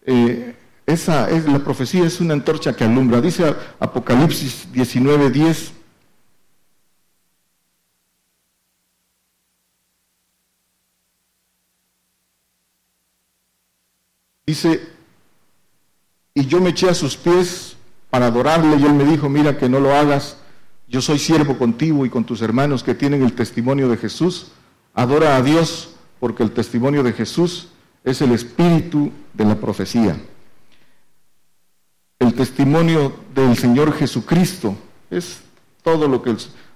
Eh, 0.06 0.54
esa 0.86 1.28
es 1.30 1.46
la 1.46 1.58
profecía, 1.58 2.06
es 2.06 2.20
una 2.20 2.34
antorcha 2.34 2.76
que 2.76 2.84
alumbra. 2.84 3.20
Dice 3.20 3.54
Apocalipsis 3.80 4.68
19:10. 4.72 5.77
Dice, 14.48 14.80
y 16.32 16.46
yo 16.46 16.58
me 16.62 16.70
eché 16.70 16.88
a 16.88 16.94
sus 16.94 17.18
pies 17.18 17.76
para 18.08 18.28
adorarle 18.28 18.78
y 18.78 18.84
él 18.86 18.94
me 18.94 19.04
dijo, 19.04 19.28
mira 19.28 19.58
que 19.58 19.68
no 19.68 19.78
lo 19.78 19.94
hagas, 19.94 20.38
yo 20.88 21.02
soy 21.02 21.18
siervo 21.18 21.58
contigo 21.58 22.06
y 22.06 22.08
con 22.08 22.24
tus 22.24 22.40
hermanos 22.40 22.82
que 22.82 22.94
tienen 22.94 23.22
el 23.22 23.34
testimonio 23.34 23.90
de 23.90 23.98
Jesús. 23.98 24.52
Adora 24.94 25.36
a 25.36 25.42
Dios 25.42 25.96
porque 26.18 26.42
el 26.42 26.52
testimonio 26.52 27.02
de 27.02 27.12
Jesús 27.12 27.68
es 28.04 28.22
el 28.22 28.32
espíritu 28.32 29.12
de 29.34 29.44
la 29.44 29.56
profecía. 29.56 30.18
El 32.18 32.32
testimonio 32.32 33.16
del 33.34 33.54
Señor 33.54 33.92
Jesucristo 33.92 34.78
es 35.10 35.42
todo 35.82 36.08
lo 36.08 36.22
que 36.22 36.34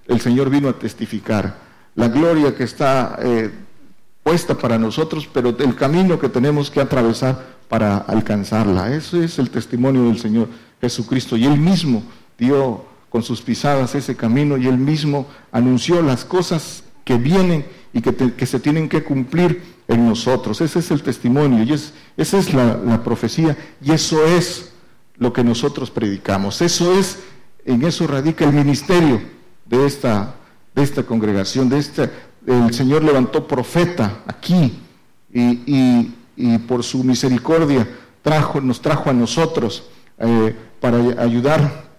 el, 0.09 0.21
Señor 0.21 0.51
vino 0.51 0.69
a 0.69 0.79
testificar. 0.79 1.57
La 1.95 2.09
gloria 2.09 2.55
que 2.55 2.65
está 2.65 3.17
eh, 3.23 3.51
puesta 4.23 4.59
para 4.59 4.79
nosotros, 4.79 5.27
pero 5.33 5.57
el 5.59 5.75
camino 5.75 6.19
que 6.19 6.29
tenemos 6.29 6.71
que 6.71 6.83
atravesar 6.83 7.62
para 7.73 7.97
alcanzarla. 7.97 8.95
Ese 8.95 9.25
es 9.25 9.39
el 9.39 9.49
testimonio 9.49 10.05
del 10.05 10.19
Señor 10.19 10.51
Jesucristo. 10.79 11.39
Y 11.39 11.47
Él 11.47 11.59
mismo 11.59 12.03
dio 12.39 12.85
con 13.09 13.23
sus 13.23 13.41
pisadas 13.41 13.95
ese 13.95 14.15
camino 14.15 14.59
y 14.59 14.67
Él 14.67 14.77
mismo 14.77 15.27
anunció 15.51 16.03
las 16.03 16.27
cosas 16.27 16.85
que 17.03 17.17
vienen 17.17 17.65
y 17.95 18.03
que, 18.03 18.45
se 18.45 18.61
tienen 18.61 18.91
que 18.91 19.03
cumplir 19.03 19.63
en 19.89 20.07
nosotros. 20.07 20.61
Ese 20.61 20.81
es 20.81 20.91
el 20.91 21.03
testimonio 21.03 21.65
y 21.65 21.73
esa 21.73 22.39
es 22.39 22.53
la, 22.53 23.03
profecía 23.03 23.57
y 23.81 23.93
eso 23.93 24.23
es 24.23 24.73
lo 25.17 25.33
que 25.33 25.43
nosotros 25.43 25.91
predicamos. 25.91 26.61
Eso 26.61 26.93
es, 26.99 27.21
en 27.65 27.87
eso 27.87 28.07
radica 28.07 28.45
el 28.45 28.53
ministerio 28.53 29.19
de 29.65 29.87
esta, 29.87 30.35
de 30.75 30.83
esta 30.83 31.05
congregación, 31.05 31.71
de 31.71 31.79
este, 31.79 32.11
el 32.47 32.75
Señor 32.75 33.03
levantó 33.03 33.49
profeta 33.49 34.21
aquí 34.27 34.79
y, 35.33 36.11
por 36.67 36.83
su 36.83 37.05
misericordia 37.05 37.87
trajo, 38.23 38.61
nos 38.61 38.81
trajo 38.81 39.11
a 39.11 39.13
nosotros 39.13 39.85
eh, 40.19 40.55
para 40.81 40.99
ayudar 41.23 41.91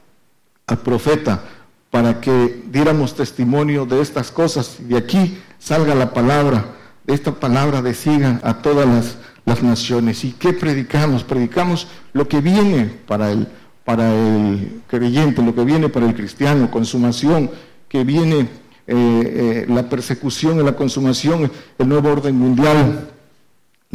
al 0.65 0.77
profeta 0.79 1.43
para 1.91 2.19
que 2.19 2.63
diéramos 2.71 3.13
testimonio 3.13 3.85
de 3.85 4.01
estas 4.01 4.31
cosas 4.31 4.77
y 4.79 4.85
de 4.85 4.97
aquí 4.97 5.37
salga 5.59 5.93
la 5.93 6.11
palabra, 6.11 6.65
esta 7.05 7.31
palabra 7.33 7.83
de 7.83 8.39
a 8.41 8.61
todas 8.61 8.87
las, 8.87 9.17
naciones. 9.61 10.23
¿Y 10.23 10.31
qué 10.31 10.53
predicamos? 10.53 11.23
Predicamos 11.23 11.87
lo 12.13 12.27
que 12.27 12.41
viene 12.41 12.85
para 12.85 13.31
el, 13.31 13.47
para 13.83 14.11
el 14.11 14.81
creyente, 14.87 15.43
lo 15.43 15.53
que 15.53 15.65
viene 15.65 15.89
para 15.89 16.07
el 16.07 16.15
cristiano, 16.15 16.71
consumación, 16.71 17.51
que 17.89 18.03
viene 18.03 18.39
eh, 18.39 18.47
eh, 18.87 19.65
la 19.67 19.87
persecución, 19.87 20.65
la 20.65 20.75
consumación, 20.75 21.51
el 21.77 21.87
nuevo 21.87 22.09
orden 22.09 22.35
mundial, 22.35 23.09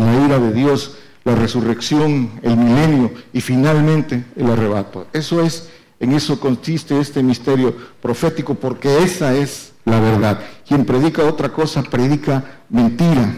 la 0.04 0.24
ira 0.24 0.38
de 0.38 0.52
Dios, 0.52 0.96
la 1.24 1.34
resurrección, 1.34 2.30
el 2.42 2.56
milenio 2.56 3.12
y 3.32 3.40
finalmente 3.40 4.24
el 4.36 4.50
arrebato. 4.50 5.06
Eso 5.12 5.42
es 5.42 5.68
en 6.00 6.12
eso 6.12 6.38
consiste 6.38 6.98
este 7.00 7.22
misterio 7.22 7.74
profético, 8.00 8.54
porque 8.54 9.02
esa 9.02 9.34
es 9.34 9.72
la 9.84 9.98
verdad. 9.98 10.40
Quien 10.66 10.84
predica 10.84 11.24
otra 11.24 11.48
cosa, 11.48 11.82
predica 11.82 12.62
mentira. 12.68 13.34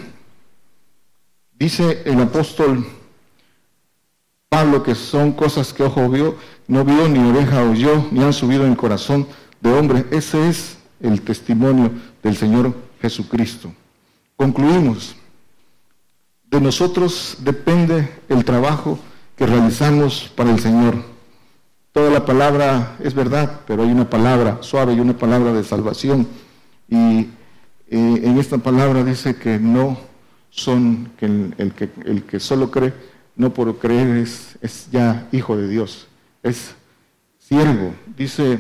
Dice 1.59 2.03
el 2.05 2.21
apóstol 2.21 2.87
Pablo 4.51 4.83
que 4.83 4.95
son 4.95 5.33
cosas 5.33 5.73
que 5.73 5.85
ojo 5.85 6.09
vio, 6.09 6.37
no 6.69 6.85
vio, 6.85 7.09
ni 7.09 7.21
oreja 7.31 7.63
oyó, 7.63 8.07
ni 8.11 8.23
han 8.23 8.33
subido 8.33 8.65
en 8.65 8.73
el 8.73 8.77
corazón 8.77 9.27
de 9.61 9.73
hombre. 9.73 10.05
Ese 10.11 10.49
es 10.49 10.77
el 11.01 11.23
testimonio 11.23 11.91
del 12.23 12.37
Señor 12.37 12.75
Jesucristo. 13.01 13.73
Concluimos. 14.37 15.17
De 16.51 16.61
nosotros 16.61 17.37
depende 17.41 18.09
el 18.29 18.45
trabajo 18.45 18.99
que 19.37 19.47
realizamos 19.47 20.33
para 20.35 20.51
el 20.51 20.59
Señor. 20.59 20.97
Toda 21.93 22.11
la 22.11 22.25
palabra 22.25 22.97
es 22.99 23.15
verdad, 23.15 23.61
pero 23.69 23.85
hay 23.85 23.93
una 23.93 24.11
palabra 24.11 24.59
suave 24.61 24.95
y 24.95 25.01
una 25.01 25.17
palabra 25.17 25.53
de 25.53 25.63
salvación. 25.63 26.27
Y 26.89 27.21
eh, 27.21 27.29
en 27.89 28.37
esta 28.37 28.59
palabra 28.59 29.05
dice 29.05 29.37
que 29.37 29.61
no 29.61 29.97
son, 30.51 31.13
que 31.17 31.27
el, 31.27 31.73
que 31.73 31.89
el 32.05 32.25
que 32.25 32.41
solo 32.41 32.69
cree, 32.73 32.95
no 33.37 33.55
por 33.55 33.79
creer 33.79 34.17
es, 34.17 34.59
es 34.61 34.91
ya 34.91 35.29
hijo 35.31 35.57
de 35.57 35.69
Dios, 35.69 36.09
es 36.43 36.75
siervo. 37.39 37.95
Dice 38.17 38.59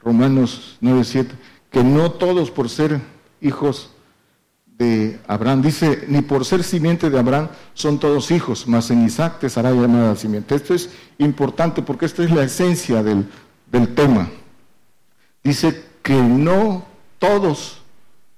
Romanos 0.00 0.78
9:7, 0.80 1.26
que 1.72 1.82
no 1.82 2.12
todos 2.12 2.52
por 2.52 2.68
ser 2.68 3.00
hijos 3.40 3.90
de 4.76 5.18
Abraham. 5.26 5.62
Dice, 5.62 6.04
ni 6.08 6.22
por 6.22 6.44
ser 6.44 6.62
simiente 6.62 7.10
de 7.10 7.18
Abraham 7.18 7.48
son 7.74 7.98
todos 7.98 8.30
hijos, 8.30 8.66
mas 8.66 8.90
en 8.90 9.04
Isaac 9.04 9.38
te 9.40 9.48
será 9.48 9.70
llamada 9.70 10.16
simiente. 10.16 10.54
Esto 10.54 10.74
es 10.74 10.90
importante 11.18 11.82
porque 11.82 12.06
esta 12.06 12.22
es 12.24 12.30
la 12.30 12.44
esencia 12.44 13.02
del, 13.02 13.26
del 13.70 13.94
tema. 13.94 14.28
Dice 15.42 15.84
que 16.02 16.14
no 16.14 16.84
todos 17.18 17.82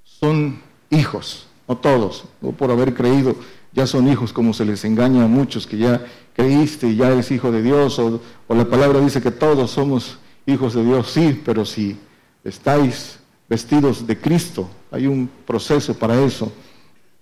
son 0.05 0.61
hijos, 0.91 1.47
no 1.67 1.77
todos, 1.77 2.25
no 2.41 2.53
por 2.53 2.71
haber 2.71 2.95
creído 2.95 3.37
ya 3.73 3.87
son 3.87 4.09
hijos, 4.09 4.33
como 4.33 4.53
se 4.55 4.65
les 4.65 4.85
engaña 4.85 5.25
a 5.25 5.29
muchos 5.29 5.67
que 5.67 5.77
ya 5.77 6.05
creíste 6.35 6.89
y 6.89 6.97
ya 6.97 7.11
eres 7.11 7.31
hijo 7.31 7.53
de 7.53 7.63
Dios, 7.63 7.99
o, 7.99 8.21
o 8.47 8.55
la 8.55 8.65
palabra 8.65 9.01
dice 9.01 9.21
que 9.21 9.31
todos 9.31 9.71
somos 9.71 10.19
hijos 10.47 10.75
de 10.75 10.85
Dios, 10.85 11.11
sí, 11.11 11.41
pero 11.45 11.65
si 11.65 11.97
estáis 12.45 13.19
vestidos 13.49 14.07
de 14.07 14.19
Cristo. 14.19 14.69
Hay 14.91 15.07
un 15.07 15.29
proceso 15.47 15.95
para 15.95 16.21
eso. 16.23 16.53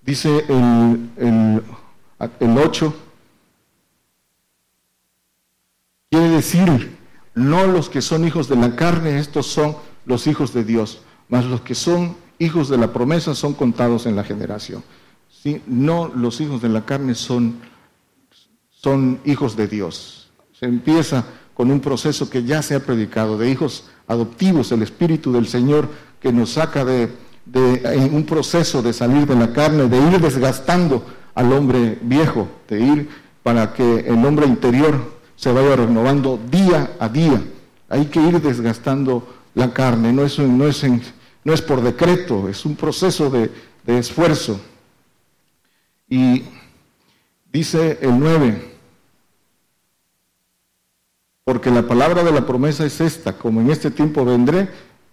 Dice 0.02 0.44
el, 0.48 1.10
el, 1.16 1.62
el 2.40 2.58
8, 2.58 2.94
quiere 6.10 6.28
decir, 6.30 6.96
no 7.34 7.66
los 7.66 7.88
que 7.88 8.02
son 8.02 8.24
hijos 8.26 8.48
de 8.48 8.56
la 8.56 8.76
carne, 8.76 9.18
estos 9.18 9.46
son 9.46 9.76
los 10.04 10.26
hijos 10.26 10.52
de 10.52 10.64
Dios, 10.64 11.02
mas 11.28 11.44
los 11.44 11.60
que 11.60 11.74
son 11.74 12.16
hijos 12.38 12.68
de 12.68 12.78
la 12.78 12.92
promesa 12.92 13.34
son 13.34 13.54
contados 13.54 14.06
en 14.06 14.16
la 14.16 14.24
generación. 14.24 14.82
¿Sí? 15.28 15.62
No 15.66 16.08
los 16.08 16.40
hijos 16.40 16.62
de 16.62 16.68
la 16.68 16.84
carne 16.84 17.14
son, 17.14 17.60
son 18.70 19.20
hijos 19.24 19.56
de 19.56 19.66
Dios. 19.66 20.30
Se 20.52 20.66
empieza 20.66 21.24
con 21.54 21.70
un 21.70 21.80
proceso 21.80 22.30
que 22.30 22.44
ya 22.44 22.62
se 22.62 22.74
ha 22.74 22.80
predicado, 22.80 23.38
de 23.38 23.50
hijos 23.50 23.84
adoptivos, 24.06 24.70
el 24.72 24.82
Espíritu 24.82 25.32
del 25.32 25.48
Señor 25.48 25.88
que 26.26 26.32
nos 26.32 26.54
saca 26.54 26.84
de, 26.84 27.08
un 28.10 28.24
proceso 28.26 28.82
de 28.82 28.92
salir 28.92 29.28
de 29.28 29.36
la 29.36 29.52
carne, 29.52 29.86
de 29.86 29.96
ir 29.96 30.20
desgastando 30.20 31.06
al 31.36 31.52
hombre 31.52 32.00
viejo, 32.02 32.48
de 32.68 32.80
ir 32.80 33.08
para 33.44 33.72
que 33.72 34.00
el 34.00 34.24
hombre 34.24 34.44
interior 34.44 35.20
se 35.36 35.52
vaya 35.52 35.76
renovando 35.76 36.36
día 36.50 36.90
a 36.98 37.08
día. 37.08 37.40
Hay 37.88 38.06
que 38.06 38.20
ir 38.20 38.42
desgastando 38.42 39.36
la 39.54 39.72
carne, 39.72 40.12
no 40.12 40.24
es 40.24 41.62
por 41.62 41.80
decreto, 41.80 42.48
es 42.48 42.66
un 42.66 42.74
proceso 42.74 43.30
de, 43.30 43.52
de 43.84 43.98
esfuerzo. 43.98 44.60
Y 46.08 46.42
dice 47.52 48.00
el 48.02 48.18
9, 48.18 48.74
porque 51.44 51.70
la 51.70 51.86
palabra 51.86 52.24
de 52.24 52.32
la 52.32 52.44
promesa 52.44 52.84
es 52.84 53.00
esta, 53.00 53.34
como 53.34 53.60
en 53.60 53.70
este 53.70 53.92
tiempo 53.92 54.24
vendré, 54.24 54.68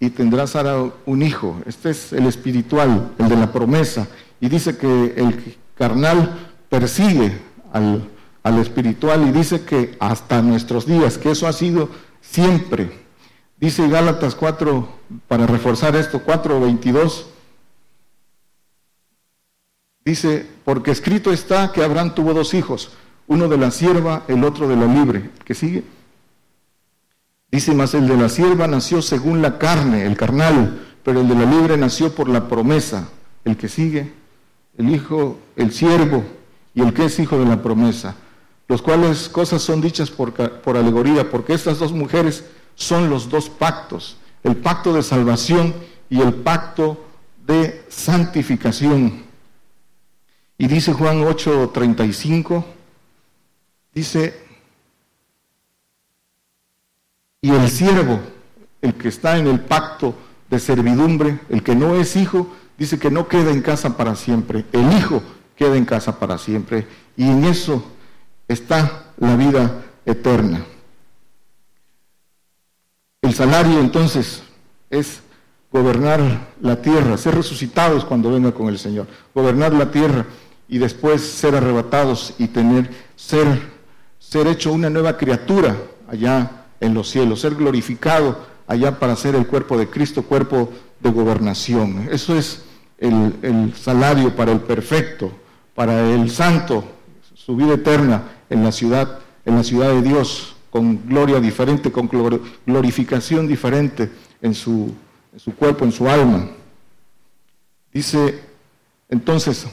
y 0.06 0.10
tendrás 0.10 0.58
ahora 0.58 0.92
un 1.06 1.22
hijo. 1.22 1.62
Este 1.66 1.92
es 1.92 2.12
el 2.12 2.26
espiritual, 2.26 3.14
el 3.18 3.30
de 3.30 3.38
la 3.38 3.54
promesa. 3.54 4.06
Y 4.42 4.50
dice 4.50 4.76
que 4.76 5.14
el 5.16 5.56
carnal 5.78 6.50
persigue 6.68 7.40
al, 7.72 8.10
al 8.44 8.60
espiritual 8.60 9.26
y 9.26 9.32
dice 9.32 9.64
que 9.64 9.96
hasta 10.02 10.42
nuestros 10.42 10.86
días, 10.86 11.18
que 11.18 11.32
eso 11.32 11.48
ha 11.48 11.54
sido 11.54 11.88
siempre. 12.20 12.92
Dice 13.58 13.88
Gálatas 13.88 14.36
4, 14.36 14.90
para 15.30 15.48
reforzar 15.48 15.96
esto, 15.96 16.22
4.22, 16.26 17.24
dice, 20.04 20.46
porque 20.66 20.92
escrito 20.92 21.32
está 21.32 21.72
que 21.72 21.82
Abraham 21.82 22.14
tuvo 22.14 22.34
dos 22.34 22.54
hijos, 22.54 22.92
uno 23.28 23.48
de 23.48 23.58
la 23.58 23.72
sierva, 23.72 24.26
el 24.28 24.44
otro 24.44 24.68
de 24.68 24.76
la 24.76 24.86
libre. 24.86 25.30
¿Qué 25.46 25.54
sigue? 25.54 25.86
Dice 27.54 27.76
más, 27.76 27.94
el 27.94 28.08
de 28.08 28.18
la 28.18 28.30
sierva 28.30 28.66
nació 28.66 29.04
según 29.04 29.44
la 29.44 29.60
carne, 29.60 30.08
el 30.08 30.18
carnal, 30.18 30.88
pero 31.04 31.22
el 31.22 31.28
de 31.28 31.36
la 31.36 31.46
libre 31.46 31.78
nació 31.78 32.16
por 32.16 32.28
la 32.28 32.48
promesa. 32.48 33.10
El 33.46 33.58
que 33.58 33.70
sigue, 33.70 34.12
el 34.76 34.90
hijo, 34.90 35.38
el 35.56 35.72
siervo 35.72 36.24
y 36.74 36.82
el 36.82 36.96
que 36.96 37.06
es 37.06 37.20
hijo 37.20 37.38
de 37.38 37.46
la 37.46 37.62
promesa. 37.62 38.16
Los 38.68 38.82
cuales 38.82 39.30
cosas 39.30 39.62
son 39.62 39.82
dichas 39.82 40.10
por, 40.10 40.34
por 40.34 40.78
alegoría, 40.78 41.30
porque 41.30 41.54
estas 41.54 41.78
dos 41.78 41.92
mujeres 41.92 42.44
son 42.74 43.12
los 43.12 43.30
dos 43.30 43.52
pactos, 43.52 44.18
el 44.42 44.56
pacto 44.56 44.92
de 44.92 45.04
salvación 45.04 45.76
y 46.10 46.22
el 46.22 46.34
pacto 46.34 47.06
de 47.46 47.86
santificación. 47.88 49.26
Y 50.58 50.66
dice 50.66 50.92
Juan 50.92 51.22
8:35, 51.22 52.64
dice, 53.94 54.42
y 57.44 57.52
el 57.52 57.70
siervo, 57.70 58.22
el 58.82 58.94
que 58.94 59.10
está 59.10 59.38
en 59.38 59.48
el 59.48 59.60
pacto 59.60 60.16
de 60.50 60.60
servidumbre, 60.60 61.42
el 61.50 61.62
que 61.62 61.76
no 61.76 61.94
es 61.94 62.16
hijo, 62.16 62.48
dice 62.78 62.98
que 62.98 63.12
no 63.12 63.28
queda 63.28 63.52
en 63.52 63.62
casa 63.62 63.98
para 63.98 64.16
siempre, 64.16 64.64
el 64.72 64.94
hijo 64.94 65.22
queda 65.58 65.76
en 65.76 65.84
casa 65.84 66.18
para 66.18 66.38
siempre. 66.38 66.88
Y 67.18 67.26
en 67.26 67.44
eso 67.44 67.84
está 68.48 69.12
la 69.18 69.36
vida 69.36 69.84
eterna. 70.06 70.64
El 73.22 73.34
salario 73.34 73.82
entonces 73.82 74.42
es 74.90 75.20
gobernar 75.70 76.22
la 76.62 76.82
tierra, 76.82 77.18
ser 77.18 77.36
resucitados 77.36 78.06
cuando 78.06 78.32
venga 78.32 78.54
con 78.54 78.70
el 78.70 78.80
Señor, 78.80 79.08
gobernar 79.36 79.74
la 79.74 79.92
tierra 79.92 80.26
y 80.70 80.78
después 80.78 81.22
ser 81.22 81.56
arrebatados 81.56 82.36
y 82.38 82.48
tener, 82.48 82.90
ser, 83.18 83.48
ser 84.18 84.48
hecho 84.48 84.72
una 84.72 84.90
nueva 84.90 85.18
criatura 85.18 85.76
allá 86.08 86.63
en 86.84 86.94
los 86.94 87.10
cielos, 87.10 87.40
ser 87.40 87.56
glorificado 87.56 88.38
allá 88.68 89.00
para 89.00 89.16
ser 89.16 89.36
el 89.36 89.48
cuerpo 89.48 89.78
de 89.78 89.90
Cristo, 89.90 90.24
cuerpo 90.24 90.70
de 91.00 91.10
gobernación. 91.10 92.10
Eso 92.12 92.38
es 92.38 92.64
el, 92.98 93.74
salario 93.76 94.36
para 94.36 94.52
el 94.52 94.60
perfecto, 94.60 95.32
para 95.76 96.14
el 96.14 96.30
santo, 96.30 96.84
su 97.34 97.56
vida 97.56 97.76
eterna 97.76 98.24
en 98.50 98.64
la 98.64 98.72
ciudad, 98.72 99.20
en 99.46 99.56
la 99.56 99.64
ciudad 99.64 99.90
de 99.90 100.02
Dios, 100.02 100.56
con 100.70 101.08
gloria 101.08 101.40
diferente, 101.40 101.92
con 101.92 102.10
glorificación 102.66 103.48
diferente 103.48 104.12
en 104.42 104.54
su, 104.54 104.94
en 105.32 105.40
su 105.40 105.56
cuerpo, 105.56 105.86
en 105.86 105.92
su 105.92 106.10
alma. 106.10 106.50
Dice, 107.94 108.42
entonces, 109.08 109.68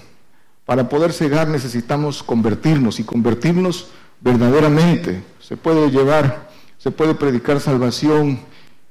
para 0.64 0.88
poder 0.88 1.12
cegar 1.12 1.48
necesitamos 1.48 2.22
convertirnos 2.22 3.00
y 3.00 3.04
convertirnos 3.04 3.88
verdaderamente. 4.20 5.22
Se 5.40 5.56
puede 5.56 5.90
llevar, 5.90 6.49
se 6.80 6.90
puede 6.90 7.14
predicar 7.14 7.60
salvación, 7.60 8.40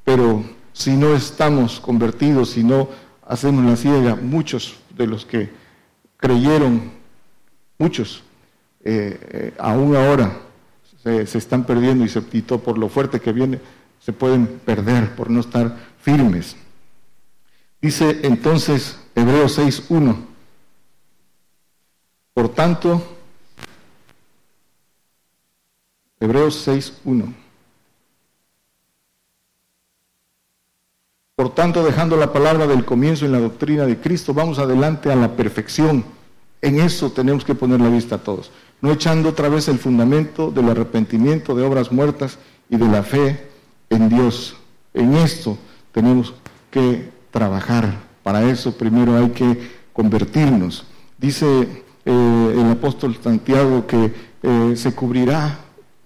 pero 0.04 0.44
si 0.74 0.96
no 0.96 1.16
estamos 1.16 1.80
convertidos, 1.80 2.52
si 2.52 2.64
no 2.64 2.88
hacemos 3.26 3.66
la 3.66 3.76
ciega, 3.76 4.16
muchos 4.16 4.76
de 4.96 5.08
los 5.08 5.26
que 5.26 5.50
creyeron, 6.18 6.92
muchos, 7.80 8.22
eh, 8.84 9.20
eh, 9.32 9.54
aún 9.58 9.96
ahora 9.96 10.38
se, 11.04 11.24
están 11.24 11.64
perdiendo 11.64 12.06
y 12.06 12.10
se 12.10 12.24
quitó 12.24 12.60
por 12.60 12.78
lo 12.78 12.90
fuerte 12.90 13.20
que 13.20 13.34
viene, 13.34 13.60
se 14.00 14.14
pueden 14.14 14.46
perder 14.46 15.16
por 15.16 15.32
no 15.32 15.40
estar 15.40 15.76
firmes. 16.00 16.56
Dice 17.82 18.20
entonces 18.22 19.00
Hebreos 19.16 19.58
6.1, 19.58 20.16
por 22.36 22.50
tanto, 22.50 23.02
Hebreos 26.20 26.68
6.1, 26.68 27.34
por 31.40 31.56
tanto, 31.56 31.86
dejando 31.86 32.18
la 32.18 32.34
palabra 32.34 32.68
del 32.68 32.84
comienzo 32.84 33.26
en 33.26 33.32
la 33.32 33.40
doctrina 33.40 33.86
de 33.86 33.98
Cristo, 33.98 34.34
vamos 34.34 34.60
adelante 34.60 35.10
a 35.10 35.16
la 35.16 35.38
perfección. 35.38 36.04
En 36.62 36.82
eso 36.82 37.14
tenemos 37.14 37.46
que 37.46 37.56
poner 37.56 37.80
la 37.80 37.88
vista 37.88 38.16
a 38.16 38.18
todos 38.18 38.52
no 38.82 38.92
echando 38.92 39.30
otra 39.30 39.50
vez 39.50 39.68
el 39.68 39.80
fundamento 39.80 40.52
del 40.52 40.70
arrepentimiento 40.70 41.56
de 41.56 41.64
obras 41.64 41.92
muertas 41.92 42.40
y 42.70 42.78
de 42.78 42.88
la 42.88 43.04
fe 43.04 43.50
en 43.90 44.10
Dios. 44.10 44.56
En 44.94 45.16
esto 45.16 45.58
tenemos 45.92 46.34
que 46.72 47.10
trabajar. 47.32 47.94
Para 48.24 48.44
eso 48.50 48.78
primero 48.78 49.18
hay 49.18 49.30
que 49.30 49.72
convertirnos. 49.94 50.86
Dice 51.18 51.84
eh, 52.06 52.56
el 52.56 52.72
apóstol 52.72 53.18
Santiago 53.22 53.86
que 53.86 54.14
eh, 54.44 54.74
se 54.76 54.94
cubrirá 54.94 55.60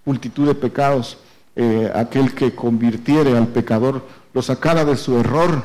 multitud 0.04 0.46
de 0.46 0.54
pecados 0.54 1.18
eh, 1.56 1.90
aquel 1.94 2.34
que 2.34 2.54
convirtiere 2.54 3.36
al 3.36 3.48
pecador, 3.48 4.06
lo 4.32 4.42
sacara 4.42 4.84
de 4.84 4.96
su 4.96 5.18
error. 5.18 5.62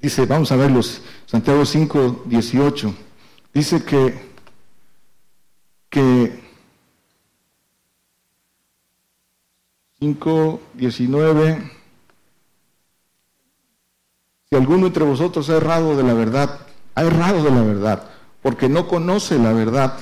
Dice, 0.00 0.26
vamos 0.26 0.52
a 0.52 0.56
verlos, 0.56 1.02
Santiago 1.26 1.64
5, 1.64 2.24
18. 2.26 2.94
Dice 3.54 3.84
que 3.84 4.32
que 5.92 6.40
5.19, 10.00 11.70
si 14.48 14.56
alguno 14.56 14.86
entre 14.86 15.04
vosotros 15.04 15.50
ha 15.50 15.58
errado 15.58 15.94
de 15.94 16.02
la 16.02 16.14
verdad, 16.14 16.60
ha 16.94 17.02
errado 17.02 17.44
de 17.44 17.50
la 17.50 17.62
verdad, 17.62 18.10
porque 18.40 18.70
no 18.70 18.88
conoce 18.88 19.38
la 19.38 19.52
verdad, 19.52 19.98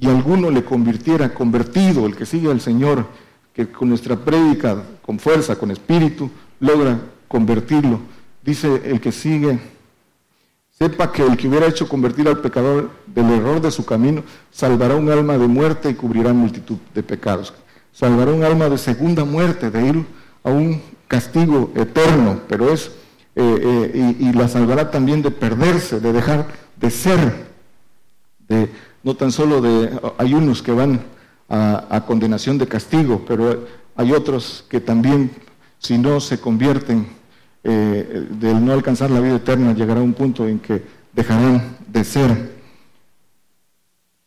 y 0.00 0.08
alguno 0.08 0.50
le 0.50 0.64
convirtiera, 0.64 1.32
convertido, 1.32 2.04
el 2.06 2.16
que 2.16 2.26
sigue 2.26 2.50
al 2.50 2.60
Señor, 2.60 3.06
que 3.52 3.68
con 3.68 3.88
nuestra 3.88 4.16
prédica, 4.16 4.82
con 5.02 5.18
fuerza, 5.18 5.56
con 5.56 5.70
espíritu, 5.70 6.30
logra 6.60 6.98
convertirlo. 7.28 8.00
Dice 8.42 8.82
el 8.84 9.00
que 9.00 9.12
sigue 9.12 9.58
Sepa 10.82 11.12
que 11.12 11.22
el 11.22 11.36
que 11.36 11.46
hubiera 11.46 11.68
hecho 11.68 11.88
convertir 11.88 12.26
al 12.26 12.40
pecador 12.40 12.90
del 13.06 13.30
error 13.30 13.60
de 13.60 13.70
su 13.70 13.84
camino, 13.84 14.24
salvará 14.50 14.96
un 14.96 15.08
alma 15.10 15.38
de 15.38 15.46
muerte 15.46 15.90
y 15.90 15.94
cubrirá 15.94 16.32
multitud 16.32 16.76
de 16.92 17.04
pecados. 17.04 17.54
Salvará 17.92 18.32
un 18.32 18.42
alma 18.42 18.68
de 18.68 18.78
segunda 18.78 19.24
muerte, 19.24 19.70
de 19.70 19.86
ir 19.86 20.04
a 20.42 20.50
un 20.50 20.82
castigo 21.06 21.70
eterno, 21.76 22.40
pero 22.48 22.72
es, 22.72 22.90
eh, 23.36 23.90
eh, 23.94 24.16
y, 24.18 24.32
la 24.32 24.48
salvará 24.48 24.90
también 24.90 25.22
de 25.22 25.30
perderse, 25.30 26.00
de 26.00 26.12
dejar 26.12 26.48
de 26.80 26.90
ser, 26.90 27.46
de, 28.48 28.68
no 29.04 29.14
tan 29.14 29.30
solo 29.30 29.60
de, 29.60 29.88
hay 30.18 30.34
unos 30.34 30.62
que 30.62 30.72
van 30.72 31.00
a, 31.54 32.02
condenación 32.06 32.56
de 32.56 32.66
castigo, 32.66 33.24
pero 33.28 33.66
hay 33.94 34.12
otros 34.12 34.64
que 34.70 34.80
también, 34.80 35.30
si 35.78 35.98
no 35.98 36.18
se 36.18 36.40
convierten, 36.40 37.06
eh, 37.62 38.26
del 38.30 38.64
no 38.64 38.72
alcanzar 38.72 39.10
la 39.10 39.20
vida 39.20 39.36
eterna, 39.36 39.74
llegará 39.74 40.00
un 40.00 40.14
punto 40.14 40.48
en 40.48 40.58
que 40.58 40.82
dejarán 41.12 41.76
de 41.86 42.04
ser. 42.04 42.52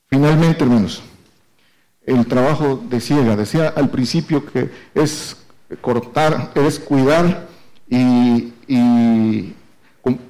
Finalmente, 0.08 0.64
hermanos, 0.64 1.02
el 2.06 2.28
trabajo 2.28 2.80
de 2.88 3.02
ciega, 3.02 3.36
decía 3.36 3.74
al 3.76 3.90
principio 3.90 4.46
que 4.46 4.70
es 4.94 5.36
cortar, 5.82 6.52
es 6.54 6.80
cuidar 6.80 7.48
y, 7.90 8.54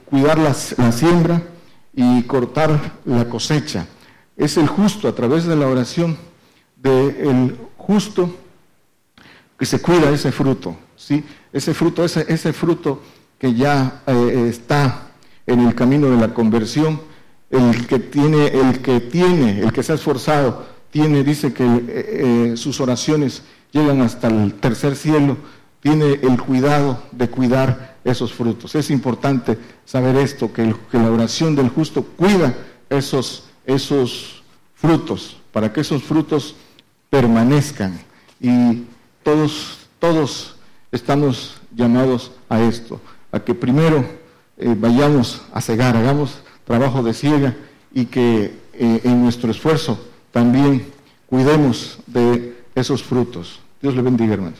cuidar 0.09 0.37
la, 0.37 0.53
siembra 0.53 1.41
y 1.93 2.23
cortar 2.23 2.93
la 3.03 3.25
cosecha. 3.27 3.85
Es 4.37 4.55
el 4.55 4.67
justo 4.67 5.09
a 5.09 5.15
través 5.15 5.43
de 5.43 5.57
la 5.57 5.67
oración 5.67 6.17
del 6.91 7.57
justo 7.77 8.35
que 9.57 9.65
se 9.65 9.81
cuida 9.81 10.11
ese 10.11 10.31
fruto, 10.31 10.75
¿sí? 10.95 11.23
ese 11.51 11.73
fruto, 11.73 12.03
ese, 12.03 12.25
ese 12.27 12.53
fruto 12.53 13.01
que 13.39 13.53
ya 13.53 14.03
eh, 14.05 14.47
está 14.49 15.11
en 15.47 15.61
el 15.61 15.73
camino 15.73 16.09
de 16.09 16.17
la 16.17 16.33
conversión, 16.33 17.01
el 17.49 17.87
que 17.87 17.99
tiene, 17.99 18.47
el 18.47 18.81
que 18.81 18.99
tiene, 18.99 19.61
el 19.61 19.71
que 19.71 19.81
se 19.81 19.93
ha 19.93 19.95
esforzado, 19.95 20.65
tiene, 20.91 21.23
dice 21.23 21.53
que 21.53 21.63
eh, 21.63 21.81
eh, 21.87 22.57
sus 22.57 22.79
oraciones 22.79 23.43
llegan 23.71 24.01
hasta 24.01 24.27
el 24.27 24.53
tercer 24.55 24.95
cielo, 24.95 25.37
tiene 25.79 26.19
el 26.21 26.41
cuidado 26.41 27.01
de 27.11 27.29
cuidar 27.29 27.97
esos 28.03 28.33
frutos. 28.33 28.75
Es 28.75 28.89
importante 28.91 29.57
saber 29.85 30.15
esto, 30.17 30.51
que, 30.51 30.75
que 30.91 30.97
la 30.97 31.11
oración 31.11 31.55
del 31.55 31.69
justo 31.69 32.03
cuida 32.03 32.55
esos, 32.89 33.45
esos 33.65 34.43
frutos, 34.75 35.37
para 35.51 35.71
que 35.71 35.81
esos 35.81 36.03
frutos 36.03 36.55
permanezcan. 37.15 37.97
Y 38.41 38.83
todos, 39.23 39.87
todos 39.99 40.57
estamos 40.91 41.55
llamados 41.73 42.33
a 42.49 42.61
esto, 42.61 42.99
a 43.31 43.39
que 43.39 43.55
primero 43.55 44.03
eh, 44.57 44.75
vayamos 44.77 45.41
a 45.53 45.61
cegar, 45.61 45.95
hagamos 45.95 46.39
trabajo 46.65 47.01
de 47.03 47.13
ciega 47.13 47.55
y 47.93 48.07
que 48.07 48.59
eh, 48.73 49.01
en 49.05 49.23
nuestro 49.23 49.49
esfuerzo 49.49 49.97
también 50.33 50.87
cuidemos 51.29 51.99
de 52.05 52.57
esos 52.75 53.01
frutos. 53.01 53.61
Dios 53.81 53.95
le 53.95 54.01
bendiga, 54.01 54.33
hermanos. 54.33 54.59